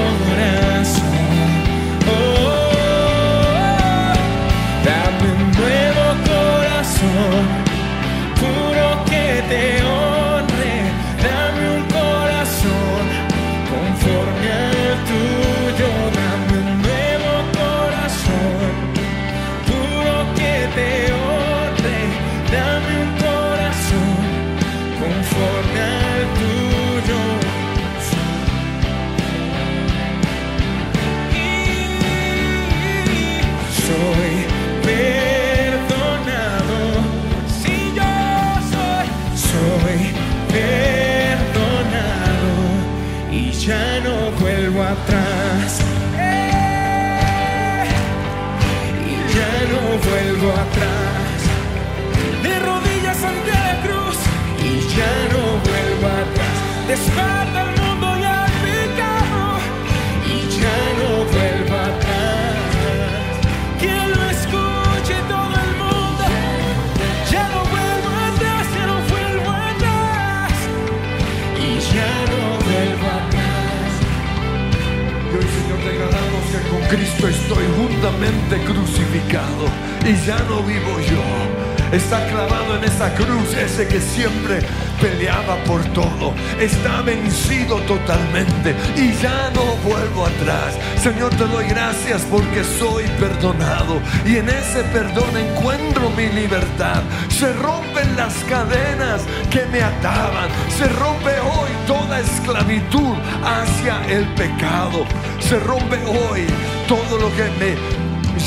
Cristo 76.96 77.28
estoy 77.28 77.66
juntamente 77.76 78.64
crucificado 78.66 79.66
y 80.06 80.16
ya 80.28 80.38
no 80.48 80.62
vivo 80.62 81.00
yo. 81.00 81.53
Está 81.94 82.26
clavado 82.26 82.78
en 82.78 82.86
esa 82.86 83.14
cruz 83.14 83.54
ese 83.56 83.88
que 83.88 84.02
siempre 84.02 84.62
peleaba 85.00 85.58
por 85.66 85.84
todo. 85.94 86.34
Está 86.60 87.04
vencido 87.04 87.78
totalmente 87.82 88.76
y 88.98 89.14
ya 89.22 89.52
no 89.54 89.64
vuelvo 89.88 90.26
atrás. 90.26 90.74
Señor, 90.98 91.30
te 91.36 91.46
doy 91.46 91.68
gracias 91.68 92.24
porque 92.32 92.64
soy 92.64 93.04
perdonado 93.20 94.02
y 94.26 94.38
en 94.38 94.50
ese 94.50 94.82
perdón 94.86 95.38
encuentro 95.38 96.10
mi 96.18 96.30
libertad. 96.30 97.04
Se 97.30 97.54
rompen 97.54 98.16
las 98.16 98.34
cadenas 98.46 99.22
que 99.52 99.64
me 99.68 99.84
ataban. 99.84 100.50
Se 100.76 100.88
rompe 100.88 101.39
hoy 101.41 101.70
toda 101.86 102.22
esclavitud 102.22 103.14
hacia 103.46 104.04
el 104.08 104.26
pecado. 104.34 105.06
Se 105.39 105.60
rompe 105.60 105.98
hoy 106.08 106.48
todo 106.88 107.20
lo 107.20 107.30
que 107.36 107.52
me 107.60 107.78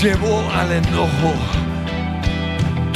llevó 0.02 0.50
al 0.50 0.72
enojo 0.72 1.75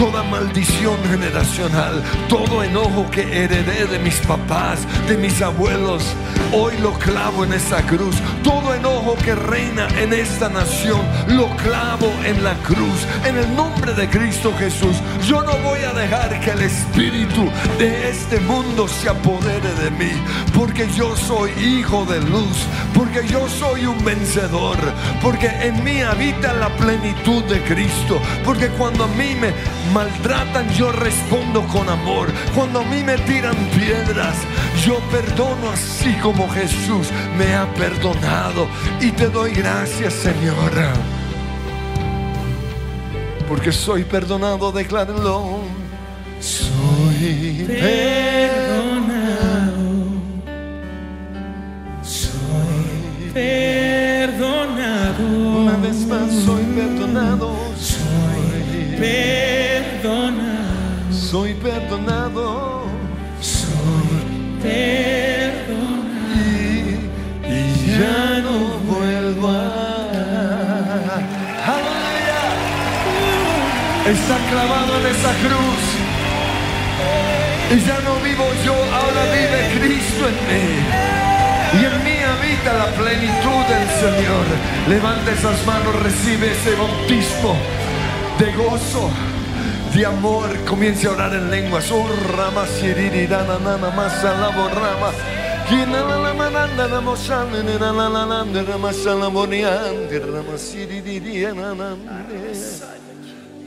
toda 0.00 0.22
maldición 0.22 0.96
generacional, 1.10 2.02
todo 2.26 2.64
enojo 2.64 3.10
que 3.10 3.20
heredé 3.20 3.84
de 3.84 3.98
mis 3.98 4.16
papás, 4.20 4.78
de 5.06 5.18
mis 5.18 5.42
abuelos, 5.42 6.02
hoy 6.52 6.72
lo 6.78 6.92
clavo 6.94 7.44
en 7.44 7.52
esa 7.52 7.82
cruz. 7.82 8.16
Todo 8.42 8.74
enojo 8.74 9.14
que 9.22 9.34
reina 9.34 9.88
en 9.98 10.14
esta 10.14 10.48
nación, 10.48 11.02
lo 11.28 11.54
clavo 11.56 12.10
en 12.24 12.42
la 12.42 12.54
cruz, 12.62 13.06
en 13.26 13.36
el 13.36 13.54
nombre 13.54 13.92
de 13.92 14.08
Cristo 14.08 14.54
Jesús. 14.58 14.96
Yo 15.26 15.42
no 15.42 15.52
voy 15.58 15.80
a 15.80 15.92
dejar 15.92 16.40
que 16.40 16.52
el 16.52 16.62
espíritu 16.62 17.50
de 17.78 18.08
este 18.08 18.40
mundo 18.40 18.88
se 18.88 19.10
apodere 19.10 19.70
de 19.82 19.90
mí, 19.90 20.12
porque 20.54 20.88
yo 20.96 21.14
soy 21.14 21.50
hijo 21.60 22.06
de 22.06 22.20
luz, 22.22 22.64
porque 22.94 23.26
yo 23.28 23.46
soy 23.48 23.84
un 23.84 24.02
vencedor, 24.02 24.78
porque 25.20 25.48
en 25.62 25.84
mí 25.84 26.00
habita 26.00 26.54
la 26.54 26.70
plenitud 26.76 27.44
de 27.44 27.60
Cristo, 27.64 28.18
porque 28.46 28.68
cuando 28.68 29.04
a 29.04 29.08
mí 29.08 29.34
me 29.38 29.52
maltratan 29.92 30.68
yo 30.74 30.92
respondo 30.92 31.62
con 31.68 31.88
amor, 31.88 32.28
cuando 32.54 32.80
a 32.80 32.84
mí 32.84 33.02
me 33.02 33.16
tiran 33.18 33.56
piedras, 33.76 34.36
yo 34.84 34.98
perdono 35.10 35.70
así 35.70 36.12
como 36.22 36.48
Jesús 36.48 37.08
me 37.38 37.54
ha 37.54 37.66
perdonado 37.74 38.68
y 39.00 39.10
te 39.10 39.28
doy 39.28 39.52
gracias 39.52 40.14
Señor. 40.14 40.72
Porque 43.48 43.72
soy 43.72 44.04
perdonado, 44.04 44.70
declárenlo. 44.70 45.58
Soy 46.38 47.64
Perdonado. 47.66 49.00
Soy 52.00 53.30
perdonado. 53.34 55.24
Una 55.26 55.76
vez 55.78 56.06
más 56.06 56.32
soy 56.44 56.62
perdonado. 56.76 57.56
Soy 57.76 58.96
perdonado. 58.96 59.69
Soy 61.30 61.54
perdonado. 61.54 62.82
Soy 63.40 64.10
perdonado. 64.60 66.00
Y, 66.34 66.98
y 67.46 67.56
ya 67.86 68.40
no 68.42 68.56
vuelvo 68.90 69.46
a. 69.46 69.54
Aleluya. 71.70 72.42
Está 74.10 74.36
clavado 74.50 74.90
en 74.98 75.06
esa 75.06 75.32
cruz. 75.46 75.82
Y 77.70 77.76
ya 77.86 77.98
no 78.00 78.12
vivo 78.24 78.46
yo, 78.64 78.74
ahora 78.74 79.22
vive 79.30 79.60
Cristo 79.78 80.22
en 80.26 80.38
mí. 80.50 80.66
Y 81.74 81.84
en 81.84 81.96
mí 82.02 82.16
habita 82.26 82.70
la 82.76 82.90
plenitud 83.00 83.62
del 83.70 83.88
Señor. 84.02 84.46
Levanta 84.88 85.30
esas 85.30 85.64
manos, 85.64 85.94
recibe 86.02 86.50
ese 86.50 86.74
bautismo 86.74 87.54
de 88.40 88.52
gozo, 88.54 89.10
de 90.00 90.06
amor. 90.06 90.48
Comience 90.66 91.06
a 91.06 91.10
orar 91.10 91.34
en 91.34 91.50
lenguas. 91.50 91.90
Oh, 91.90 92.06
rama, 92.34 92.66
siririrana, 92.66 93.58
nana, 93.58 93.90
masa, 93.90 94.32
lavo, 94.40 94.68
rama. 94.68 95.10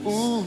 Uh. 0.04 0.42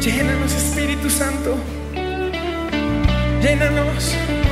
Llénanos, 0.00 0.52
Espíritu 0.52 1.10
Santo. 1.10 1.56
Llénanos. 3.42 4.47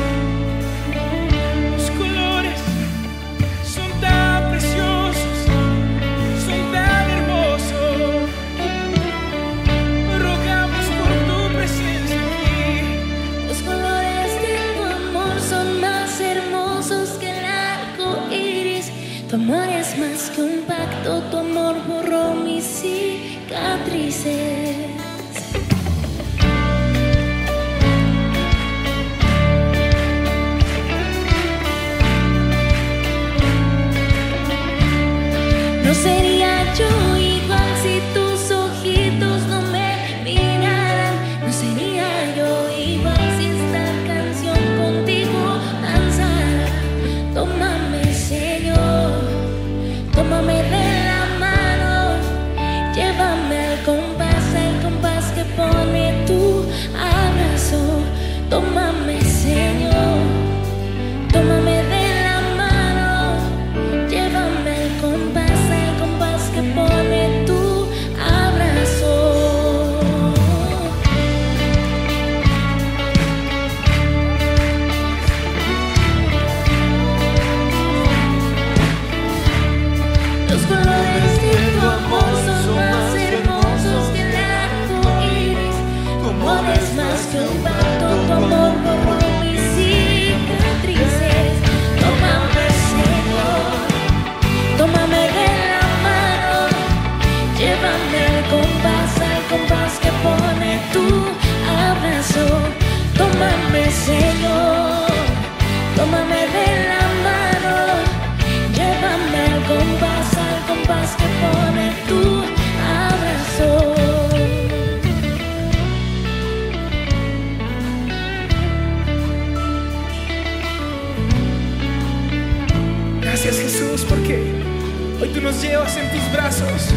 Tú 125.37 125.43
nos 125.43 125.61
llevas 125.61 125.95
en 125.99 126.11
tus 126.11 126.33
brazos. 126.33 126.89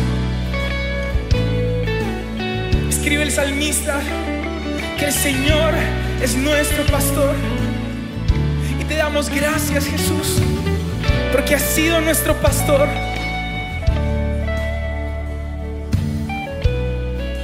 Escribe 2.88 3.24
el 3.24 3.32
salmista 3.32 4.00
que 4.98 5.06
el 5.06 5.12
Señor 5.12 5.74
es 6.24 6.36
nuestro 6.38 6.86
pastor. 6.86 7.36
Y 8.80 8.86
te 8.86 8.96
damos 8.96 9.30
gracias 9.30 9.86
Jesús 9.86 10.42
porque 11.34 11.56
has 11.56 11.62
sido 11.62 12.00
nuestro 12.00 12.34
pastor. 12.36 12.88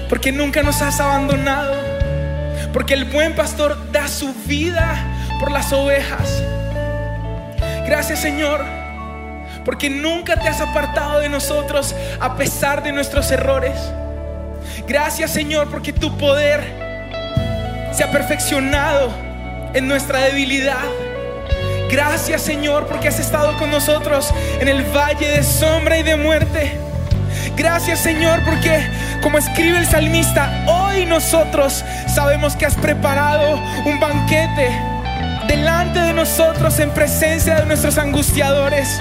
Porque 0.08 0.32
nunca 0.32 0.64
nos 0.64 0.82
has 0.82 1.02
abandonado. 1.02 1.76
Porque 2.72 2.94
el 2.94 3.04
buen 3.04 3.36
pastor 3.36 3.92
da 3.92 4.08
su 4.08 4.34
vida 4.46 4.96
por 5.42 5.52
las 5.52 5.74
ovejas. 5.74 6.42
Gracias 7.86 8.22
Señor, 8.22 8.75
porque 9.66 9.90
nunca 9.90 10.40
te 10.40 10.48
has 10.48 10.62
apartado 10.62 11.20
de 11.20 11.28
nosotros 11.28 11.96
a 12.22 12.38
pesar 12.38 12.84
de 12.84 12.92
nuestros 12.92 13.30
errores. 13.32 13.74
Gracias 14.88 15.32
Señor, 15.32 15.70
porque 15.70 15.92
tu 15.92 16.16
poder 16.18 16.62
se 17.92 18.04
ha 18.04 18.12
perfeccionado 18.12 19.12
en 19.74 19.88
nuestra 19.88 20.20
debilidad. 20.20 20.86
Gracias 21.90 22.42
Señor, 22.42 22.88
porque 22.88 23.08
has 23.08 23.20
estado 23.20 23.58
con 23.58 23.72
nosotros 23.72 24.34
en 24.60 24.68
el 24.68 24.84
valle 24.96 25.28
de 25.28 25.44
sombra 25.44 25.98
y 25.98 26.04
de 26.04 26.16
muerte. 26.16 26.78
Gracias 27.58 28.00
Señor, 28.00 28.42
porque 28.46 28.88
como 29.22 29.38
escribe 29.38 29.80
el 29.80 29.88
salmista, 29.88 30.66
hoy 30.68 31.06
nosotros 31.06 31.84
sabemos 32.14 32.56
que 32.56 32.66
has 32.66 32.76
preparado 32.76 33.60
un 33.86 34.00
banquete 34.00 34.70
delante 35.48 36.00
de 36.00 36.14
nosotros 36.14 36.80
en 36.80 36.92
presencia 36.92 37.56
de 37.56 37.66
nuestros 37.66 37.98
angustiadores. 37.98 39.00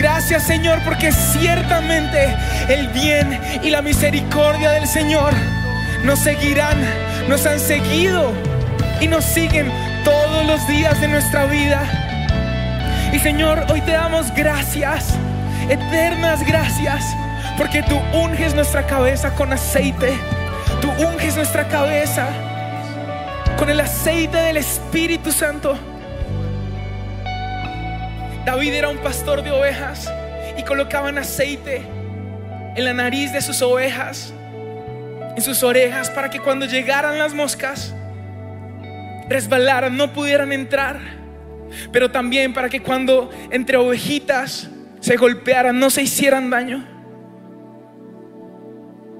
Gracias 0.00 0.44
Señor 0.44 0.80
porque 0.82 1.12
ciertamente 1.12 2.34
el 2.68 2.88
bien 2.88 3.38
y 3.62 3.68
la 3.68 3.82
misericordia 3.82 4.70
del 4.70 4.86
Señor 4.86 5.34
nos 6.04 6.20
seguirán, 6.20 6.78
nos 7.28 7.44
han 7.44 7.60
seguido 7.60 8.32
y 9.02 9.08
nos 9.08 9.26
siguen 9.26 9.70
todos 10.02 10.46
los 10.46 10.66
días 10.66 10.98
de 11.02 11.08
nuestra 11.08 11.44
vida. 11.44 11.82
Y 13.12 13.18
Señor, 13.18 13.66
hoy 13.70 13.82
te 13.82 13.92
damos 13.92 14.34
gracias, 14.34 15.14
eternas 15.68 16.46
gracias, 16.46 17.04
porque 17.58 17.82
tú 17.82 18.00
unges 18.14 18.54
nuestra 18.54 18.86
cabeza 18.86 19.34
con 19.34 19.52
aceite, 19.52 20.14
tú 20.80 20.90
unges 20.92 21.36
nuestra 21.36 21.68
cabeza 21.68 22.28
con 23.58 23.68
el 23.68 23.80
aceite 23.80 24.38
del 24.38 24.56
Espíritu 24.56 25.30
Santo. 25.30 25.89
David 28.50 28.74
era 28.74 28.88
un 28.88 28.98
pastor 28.98 29.44
de 29.44 29.52
ovejas 29.52 30.12
y 30.58 30.64
colocaban 30.64 31.16
aceite 31.18 31.82
en 32.74 32.84
la 32.84 32.92
nariz 32.92 33.32
de 33.32 33.40
sus 33.42 33.62
ovejas, 33.62 34.34
en 35.36 35.40
sus 35.40 35.62
orejas, 35.62 36.10
para 36.10 36.30
que 36.30 36.40
cuando 36.40 36.66
llegaran 36.66 37.16
las 37.16 37.32
moscas, 37.32 37.94
resbalaran, 39.28 39.96
no 39.96 40.12
pudieran 40.12 40.50
entrar, 40.50 40.98
pero 41.92 42.10
también 42.10 42.52
para 42.52 42.68
que 42.68 42.82
cuando 42.82 43.30
entre 43.52 43.76
ovejitas 43.76 44.68
se 44.98 45.16
golpearan, 45.16 45.78
no 45.78 45.88
se 45.88 46.02
hicieran 46.02 46.50
daño. 46.50 46.84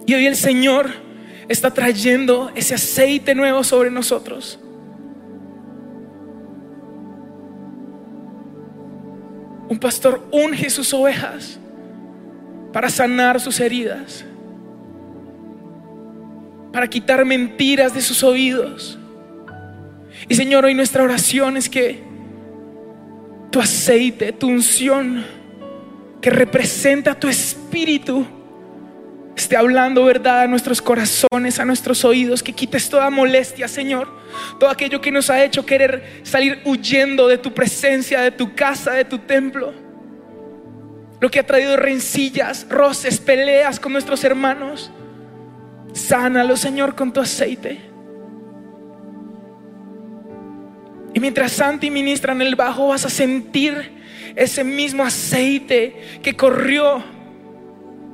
Y 0.06 0.14
hoy 0.14 0.26
el 0.26 0.34
Señor 0.34 0.90
está 1.48 1.72
trayendo 1.72 2.50
ese 2.56 2.74
aceite 2.74 3.36
nuevo 3.36 3.62
sobre 3.62 3.92
nosotros. 3.92 4.58
Un 9.70 9.78
pastor 9.78 10.26
unge 10.32 10.68
sus 10.68 10.92
ovejas 10.92 11.58
para 12.72 12.90
sanar 12.90 13.40
sus 13.40 13.60
heridas, 13.60 14.24
para 16.72 16.88
quitar 16.88 17.24
mentiras 17.24 17.94
de 17.94 18.00
sus 18.00 18.24
oídos. 18.24 18.98
Y 20.28 20.34
Señor, 20.34 20.64
hoy 20.64 20.74
nuestra 20.74 21.04
oración 21.04 21.56
es 21.56 21.68
que 21.68 22.02
tu 23.52 23.60
aceite, 23.60 24.32
tu 24.32 24.48
unción, 24.48 25.24
que 26.20 26.30
representa 26.30 27.14
tu 27.14 27.28
espíritu, 27.28 28.26
esté 29.40 29.56
hablando 29.56 30.04
verdad 30.04 30.42
a 30.42 30.46
nuestros 30.46 30.82
corazones, 30.82 31.58
a 31.58 31.64
nuestros 31.64 32.04
oídos, 32.04 32.42
que 32.42 32.52
quites 32.52 32.90
toda 32.90 33.08
molestia, 33.10 33.68
Señor, 33.68 34.08
todo 34.58 34.68
aquello 34.68 35.00
que 35.00 35.10
nos 35.10 35.30
ha 35.30 35.42
hecho 35.42 35.64
querer 35.64 36.20
salir 36.22 36.60
huyendo 36.64 37.26
de 37.26 37.38
tu 37.38 37.52
presencia, 37.52 38.20
de 38.20 38.30
tu 38.30 38.54
casa, 38.54 38.92
de 38.92 39.04
tu 39.04 39.18
templo. 39.18 39.72
Lo 41.20 41.30
que 41.30 41.40
ha 41.40 41.46
traído 41.46 41.76
rencillas, 41.76 42.66
roces, 42.68 43.18
peleas 43.18 43.80
con 43.80 43.92
nuestros 43.92 44.22
hermanos. 44.24 44.90
Sánalo, 45.92 46.56
Señor, 46.56 46.94
con 46.94 47.12
tu 47.12 47.20
aceite. 47.20 47.80
Y 51.12 51.20
mientras 51.20 51.52
Santi 51.52 51.90
ministra 51.90 52.32
en 52.32 52.42
el 52.42 52.56
bajo, 52.56 52.88
vas 52.88 53.04
a 53.04 53.10
sentir 53.10 54.00
ese 54.36 54.64
mismo 54.64 55.02
aceite 55.02 56.20
que 56.22 56.36
corrió 56.36 57.02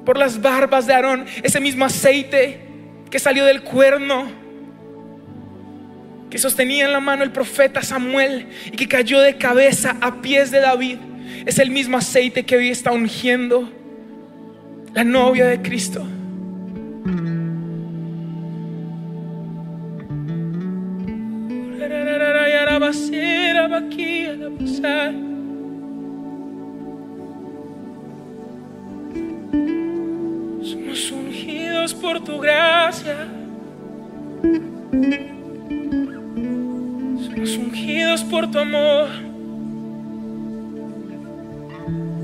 por 0.06 0.16
las 0.16 0.40
barbas 0.40 0.86
de 0.86 0.94
Aarón, 0.94 1.26
ese 1.42 1.60
mismo 1.60 1.84
aceite 1.84 2.60
que 3.10 3.18
salió 3.18 3.44
del 3.44 3.62
cuerno, 3.62 4.30
que 6.30 6.38
sostenía 6.38 6.86
en 6.86 6.92
la 6.92 7.00
mano 7.00 7.24
el 7.24 7.32
profeta 7.32 7.82
Samuel 7.82 8.46
y 8.66 8.70
que 8.70 8.86
cayó 8.86 9.20
de 9.20 9.36
cabeza 9.36 9.96
a 10.00 10.22
pies 10.22 10.50
de 10.52 10.60
David, 10.60 10.98
es 11.44 11.58
el 11.58 11.70
mismo 11.70 11.98
aceite 11.98 12.44
que 12.44 12.56
hoy 12.56 12.68
está 12.70 12.92
ungiendo 12.92 13.68
la 14.94 15.04
novia 15.04 15.46
de 15.46 15.60
Cristo. 15.60 16.06
Somos 30.66 31.12
ungidos 31.12 31.94
por 31.94 32.20
tu 32.24 32.40
gracia. 32.40 33.28
Somos 37.22 37.56
ungidos 37.56 38.24
por 38.24 38.50
tu 38.50 38.58
amor. 38.58 39.08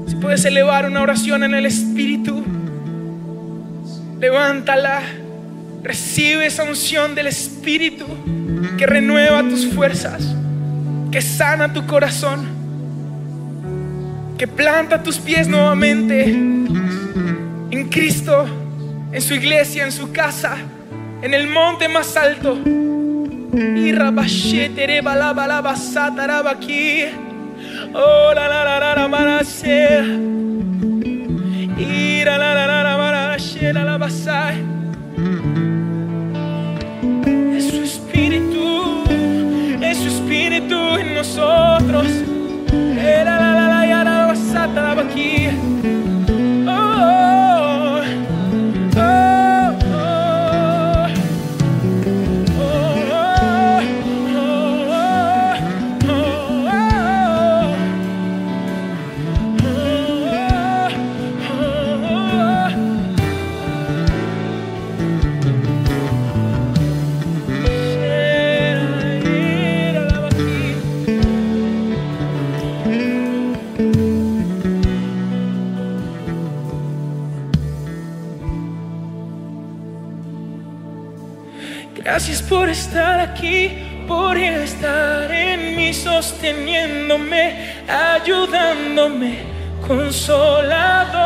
Si 0.09 0.17
puedes 0.17 0.45
elevar 0.45 0.87
una 0.87 1.03
oración 1.03 1.45
en 1.45 1.55
el 1.55 1.67
Espíritu, 1.67 2.43
levántala. 4.21 5.03
Recibe 5.85 6.47
esa 6.47 6.65
unción 6.65 7.15
del 7.15 7.29
Espíritu 7.29 8.07
que 8.77 8.87
renueva 8.87 9.45
tus 9.45 9.69
fuerzas, 9.69 10.35
que 11.13 11.23
sana 11.23 11.73
tu 11.73 11.87
corazón, 11.87 12.45
que 14.37 14.49
planta 14.49 15.01
tus 15.01 15.19
pies 15.19 15.47
nuevamente 15.47 16.61
en 17.73 17.89
Cristo, 17.89 18.45
en 19.11 19.21
su 19.23 19.35
iglesia, 19.35 19.85
en 19.85 19.93
su 19.93 20.13
casa, 20.13 20.57
en 21.23 21.33
el 21.33 21.49
monte 21.49 21.89
más 21.89 22.17
alto. 22.17 22.59
Y. 23.55 23.93
Oh 27.95 28.33
la 28.35 28.49
la 28.49 28.65
la 28.65 28.81
la 28.81 28.95
la 28.95 29.09
marasea. 29.09 30.05
Y 31.79 32.25
la 32.25 32.39
la 32.39 32.55
la 32.55 32.67
la 32.67 32.83
la 32.83 32.97
marashera 32.97 33.85
la 33.85 33.97
basai. 33.97 34.63
Es 37.57 37.71
su 37.71 37.83
espíritu, 37.83 39.05
es 39.81 39.97
su 39.99 40.09
espíritu 40.09 40.97
en 40.99 41.15
nosotros. 41.15 42.07
Eh, 42.73 43.23
la 43.25 43.39
la 43.39 43.53
la 43.55 43.69
la 43.69 43.87
la 43.87 44.05
la. 44.05 45.42
Gracias 82.25 82.49
por 82.49 82.69
estar 82.69 83.19
aquí, 83.19 84.05
por 84.07 84.39
estar 84.39 85.29
en 85.29 85.75
mí, 85.75 85.93
sosteniéndome, 85.93 87.83
ayudándome, 87.89 89.41
consolador, 89.85 91.17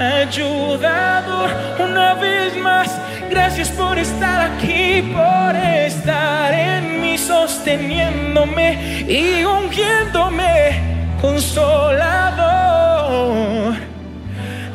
ayudador, 0.00 1.50
una 1.78 2.14
vez 2.14 2.56
más. 2.56 2.98
Gracias 3.28 3.68
por 3.68 3.98
estar 3.98 4.52
aquí, 4.52 5.02
por 5.02 5.54
estar 5.54 6.54
en 6.54 7.02
mí, 7.02 7.18
sosteniéndome 7.18 9.04
y 9.06 9.44
ungiéndome, 9.44 10.80
consolador, 11.20 12.14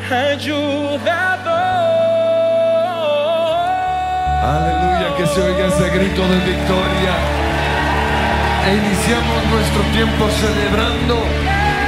ayudador. 0.08 1.33
Aleluya, 4.44 5.16
que 5.16 5.26
se 5.26 5.42
oiga 5.42 5.68
ese 5.68 5.90
grito 5.90 6.22
de 6.28 6.36
victoria. 6.40 7.16
E 8.68 8.76
iniciamos 8.76 9.46
nuestro 9.50 9.82
tiempo 9.94 10.28
celebrando 10.32 11.24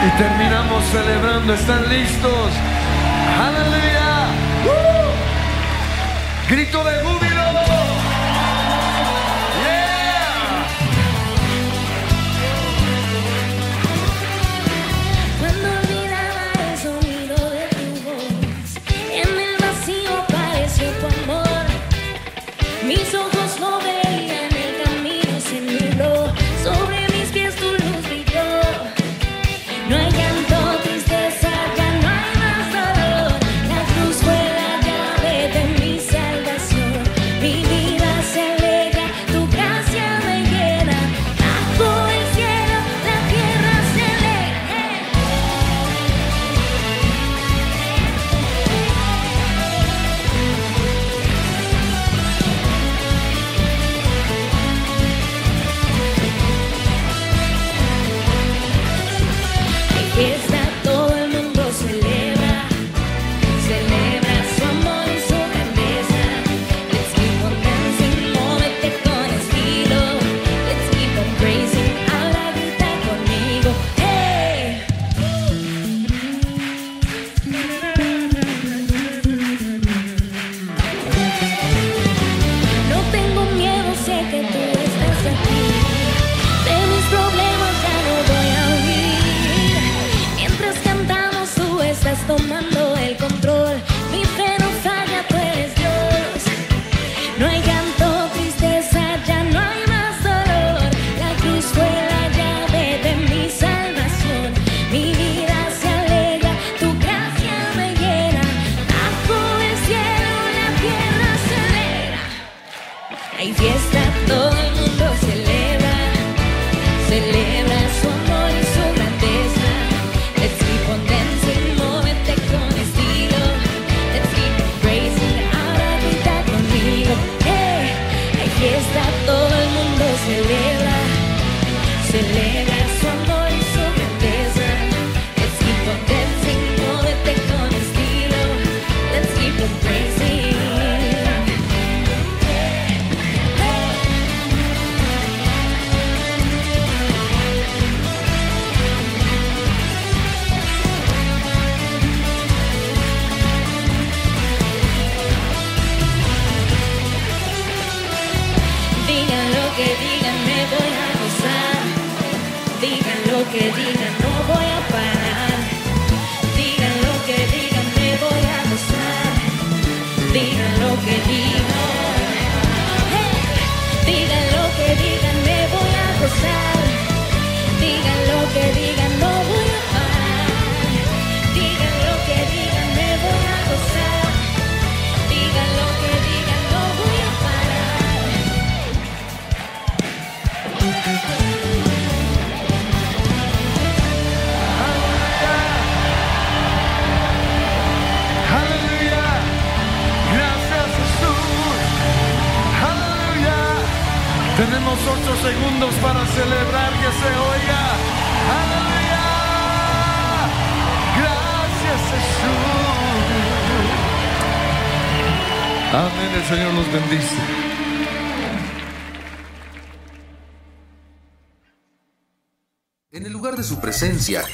y 0.07 0.17
terminamos 0.17 0.81
celebrando. 0.85 1.53
¿Están 1.53 1.89
listos? 1.89 2.49
Aleluya. 3.45 4.27
Grito 6.47 6.81
de 6.85 6.99
júbilo. 7.03 7.24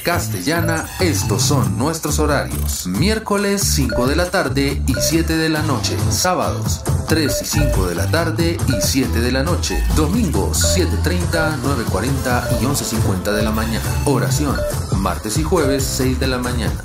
Castellana, 0.02 0.86
estos 1.00 1.42
son 1.42 1.78
nuestros 1.78 2.18
horarios. 2.18 2.86
Miércoles 2.86 3.62
5 3.62 4.06
de 4.06 4.16
la 4.16 4.30
tarde 4.30 4.82
y 4.86 4.94
7 4.94 5.36
de 5.36 5.48
la 5.48 5.62
noche. 5.62 5.96
Sábados 6.10 6.82
3 7.08 7.42
y 7.42 7.44
5 7.44 7.88
de 7.88 7.94
la 7.94 8.10
tarde 8.10 8.56
y 8.68 8.80
7 8.80 9.20
de 9.20 9.32
la 9.32 9.42
noche. 9.42 9.82
Domingos 9.96 10.76
7.30, 10.76 11.60
9.40 11.62 12.62
y 12.62 12.64
11.50 12.64 13.32
de 13.32 13.42
la 13.42 13.50
mañana. 13.50 13.84
Oración. 14.06 14.56
Martes 14.96 15.36
y 15.36 15.42
jueves 15.42 15.84
6 15.84 16.18
de 16.18 16.26
la 16.26 16.38
mañana. 16.38 16.82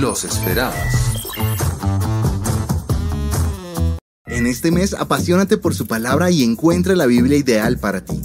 Los 0.00 0.24
esperamos. 0.24 0.76
En 4.26 4.46
este 4.46 4.70
mes, 4.70 4.94
apasionate 4.94 5.56
por 5.56 5.74
su 5.74 5.86
palabra 5.86 6.30
y 6.30 6.44
encuentra 6.44 6.94
la 6.94 7.06
Biblia 7.06 7.36
ideal 7.36 7.78
para 7.78 8.04
ti. 8.04 8.20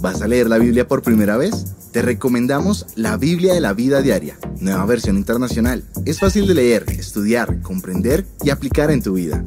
¿Vas 0.00 0.22
a 0.22 0.28
leer 0.28 0.48
la 0.48 0.58
Biblia 0.58 0.86
por 0.86 1.02
primera 1.02 1.36
vez? 1.36 1.66
Te 1.94 2.02
recomendamos 2.02 2.86
La 2.96 3.16
Biblia 3.16 3.54
de 3.54 3.60
la 3.60 3.72
Vida 3.72 4.02
Diaria, 4.02 4.36
nueva 4.58 4.84
versión 4.84 5.16
internacional. 5.16 5.84
Es 6.04 6.18
fácil 6.18 6.48
de 6.48 6.54
leer, 6.54 6.84
estudiar, 6.88 7.62
comprender 7.62 8.26
y 8.42 8.50
aplicar 8.50 8.90
en 8.90 9.00
tu 9.00 9.12
vida. 9.12 9.44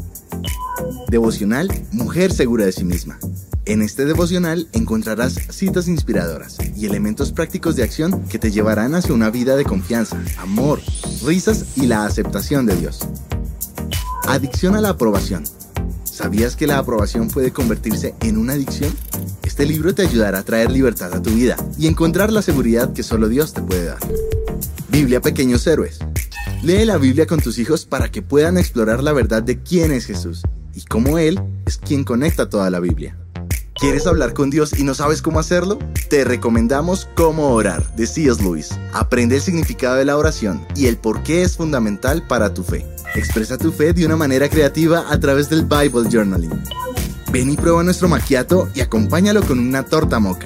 Devocional 1.09 1.67
Mujer 1.91 2.31
Segura 2.31 2.63
de 2.63 2.71
sí 2.71 2.85
misma. 2.85 3.19
En 3.65 3.81
este 3.81 4.05
devocional 4.05 4.69
encontrarás 4.71 5.33
citas 5.49 5.89
inspiradoras 5.89 6.57
y 6.73 6.85
elementos 6.85 7.33
prácticos 7.33 7.75
de 7.75 7.83
acción 7.83 8.23
que 8.29 8.39
te 8.39 8.49
llevarán 8.49 8.95
hacia 8.95 9.13
una 9.13 9.29
vida 9.29 9.57
de 9.57 9.65
confianza, 9.65 10.17
amor, 10.37 10.79
risas 11.25 11.65
y 11.75 11.87
la 11.87 12.05
aceptación 12.05 12.65
de 12.65 12.77
Dios. 12.77 12.99
Adicción 14.25 14.75
a 14.75 14.79
la 14.79 14.91
aprobación. 14.91 15.43
¿Sabías 16.17 16.55
que 16.55 16.65
la 16.65 16.79
aprobación 16.79 17.27
puede 17.27 17.51
convertirse 17.51 18.15
en 18.21 18.39
una 18.39 18.53
adicción? 18.53 18.91
Este 19.43 19.67
libro 19.67 19.93
te 19.93 20.01
ayudará 20.01 20.39
a 20.39 20.43
traer 20.43 20.71
libertad 20.71 21.13
a 21.13 21.21
tu 21.21 21.29
vida 21.29 21.55
y 21.77 21.85
encontrar 21.85 22.33
la 22.33 22.41
seguridad 22.41 22.91
que 22.91 23.03
solo 23.03 23.29
Dios 23.29 23.53
te 23.53 23.61
puede 23.61 23.85
dar. 23.85 23.99
Biblia 24.89 25.21
Pequeños 25.21 25.67
Héroes. 25.67 25.99
Lee 26.63 26.85
la 26.85 26.97
Biblia 26.97 27.27
con 27.27 27.39
tus 27.39 27.59
hijos 27.59 27.85
para 27.85 28.09
que 28.09 28.23
puedan 28.23 28.57
explorar 28.57 29.03
la 29.03 29.13
verdad 29.13 29.43
de 29.43 29.61
quién 29.61 29.91
es 29.91 30.07
Jesús 30.07 30.41
y 30.73 30.81
cómo 30.85 31.19
Él 31.19 31.39
es 31.67 31.77
quien 31.77 32.03
conecta 32.03 32.49
toda 32.49 32.71
la 32.71 32.79
Biblia. 32.79 33.15
¿Quieres 33.75 34.07
hablar 34.07 34.33
con 34.33 34.49
Dios 34.49 34.73
y 34.75 34.83
no 34.83 34.95
sabes 34.95 35.21
cómo 35.21 35.39
hacerlo? 35.39 35.77
Te 36.09 36.23
recomendamos 36.23 37.07
Cómo 37.13 37.53
orar 37.53 37.95
de 37.95 38.07
C.S. 38.07 38.41
Lewis. 38.41 38.71
Aprende 38.91 39.35
el 39.35 39.41
significado 39.43 39.97
de 39.97 40.05
la 40.05 40.17
oración 40.17 40.65
y 40.75 40.87
el 40.87 40.97
por 40.97 41.21
qué 41.21 41.43
es 41.43 41.57
fundamental 41.57 42.25
para 42.25 42.55
tu 42.55 42.63
fe. 42.63 42.87
Expresa 43.17 43.57
tu 43.57 43.71
fe 43.71 43.93
de 43.93 44.05
una 44.05 44.15
manera 44.15 44.47
creativa 44.47 45.11
a 45.11 45.19
través 45.19 45.49
del 45.49 45.63
Bible 45.63 46.07
Journaling. 46.07 46.51
Ven 47.31 47.49
y 47.49 47.57
prueba 47.57 47.83
nuestro 47.83 48.07
macchiato 48.07 48.69
y 48.75 48.81
acompáñalo 48.81 49.41
con 49.41 49.57
una 49.57 49.83
torta 49.83 50.19
moca. 50.19 50.45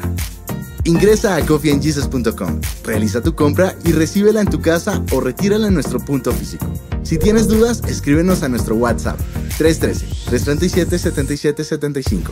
Ingresa 0.85 1.35
a 1.35 1.45
coffeeandjesus.com, 1.45 2.61
realiza 2.85 3.22
tu 3.22 3.35
compra 3.35 3.76
y 3.84 3.91
recíbela 3.91 4.39
en 4.39 4.48
tu 4.48 4.61
casa 4.61 5.03
o 5.11 5.19
retírala 5.19 5.68
en 5.68 5.73
nuestro 5.73 5.99
punto 5.99 6.31
físico. 6.31 6.65
Si 7.03 7.19
tienes 7.19 7.49
dudas, 7.49 7.81
escríbenos 7.88 8.41
a 8.41 8.48
nuestro 8.48 8.76
WhatsApp 8.76 9.19
313-337-7775. 9.60 12.30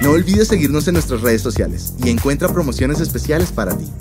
No 0.00 0.12
olvides 0.12 0.48
seguirnos 0.48 0.88
en 0.88 0.94
nuestras 0.94 1.20
redes 1.20 1.42
sociales 1.42 1.92
y 2.02 2.08
encuentra 2.08 2.48
promociones 2.48 3.00
especiales 3.00 3.52
para 3.52 3.76
ti. 3.76 3.92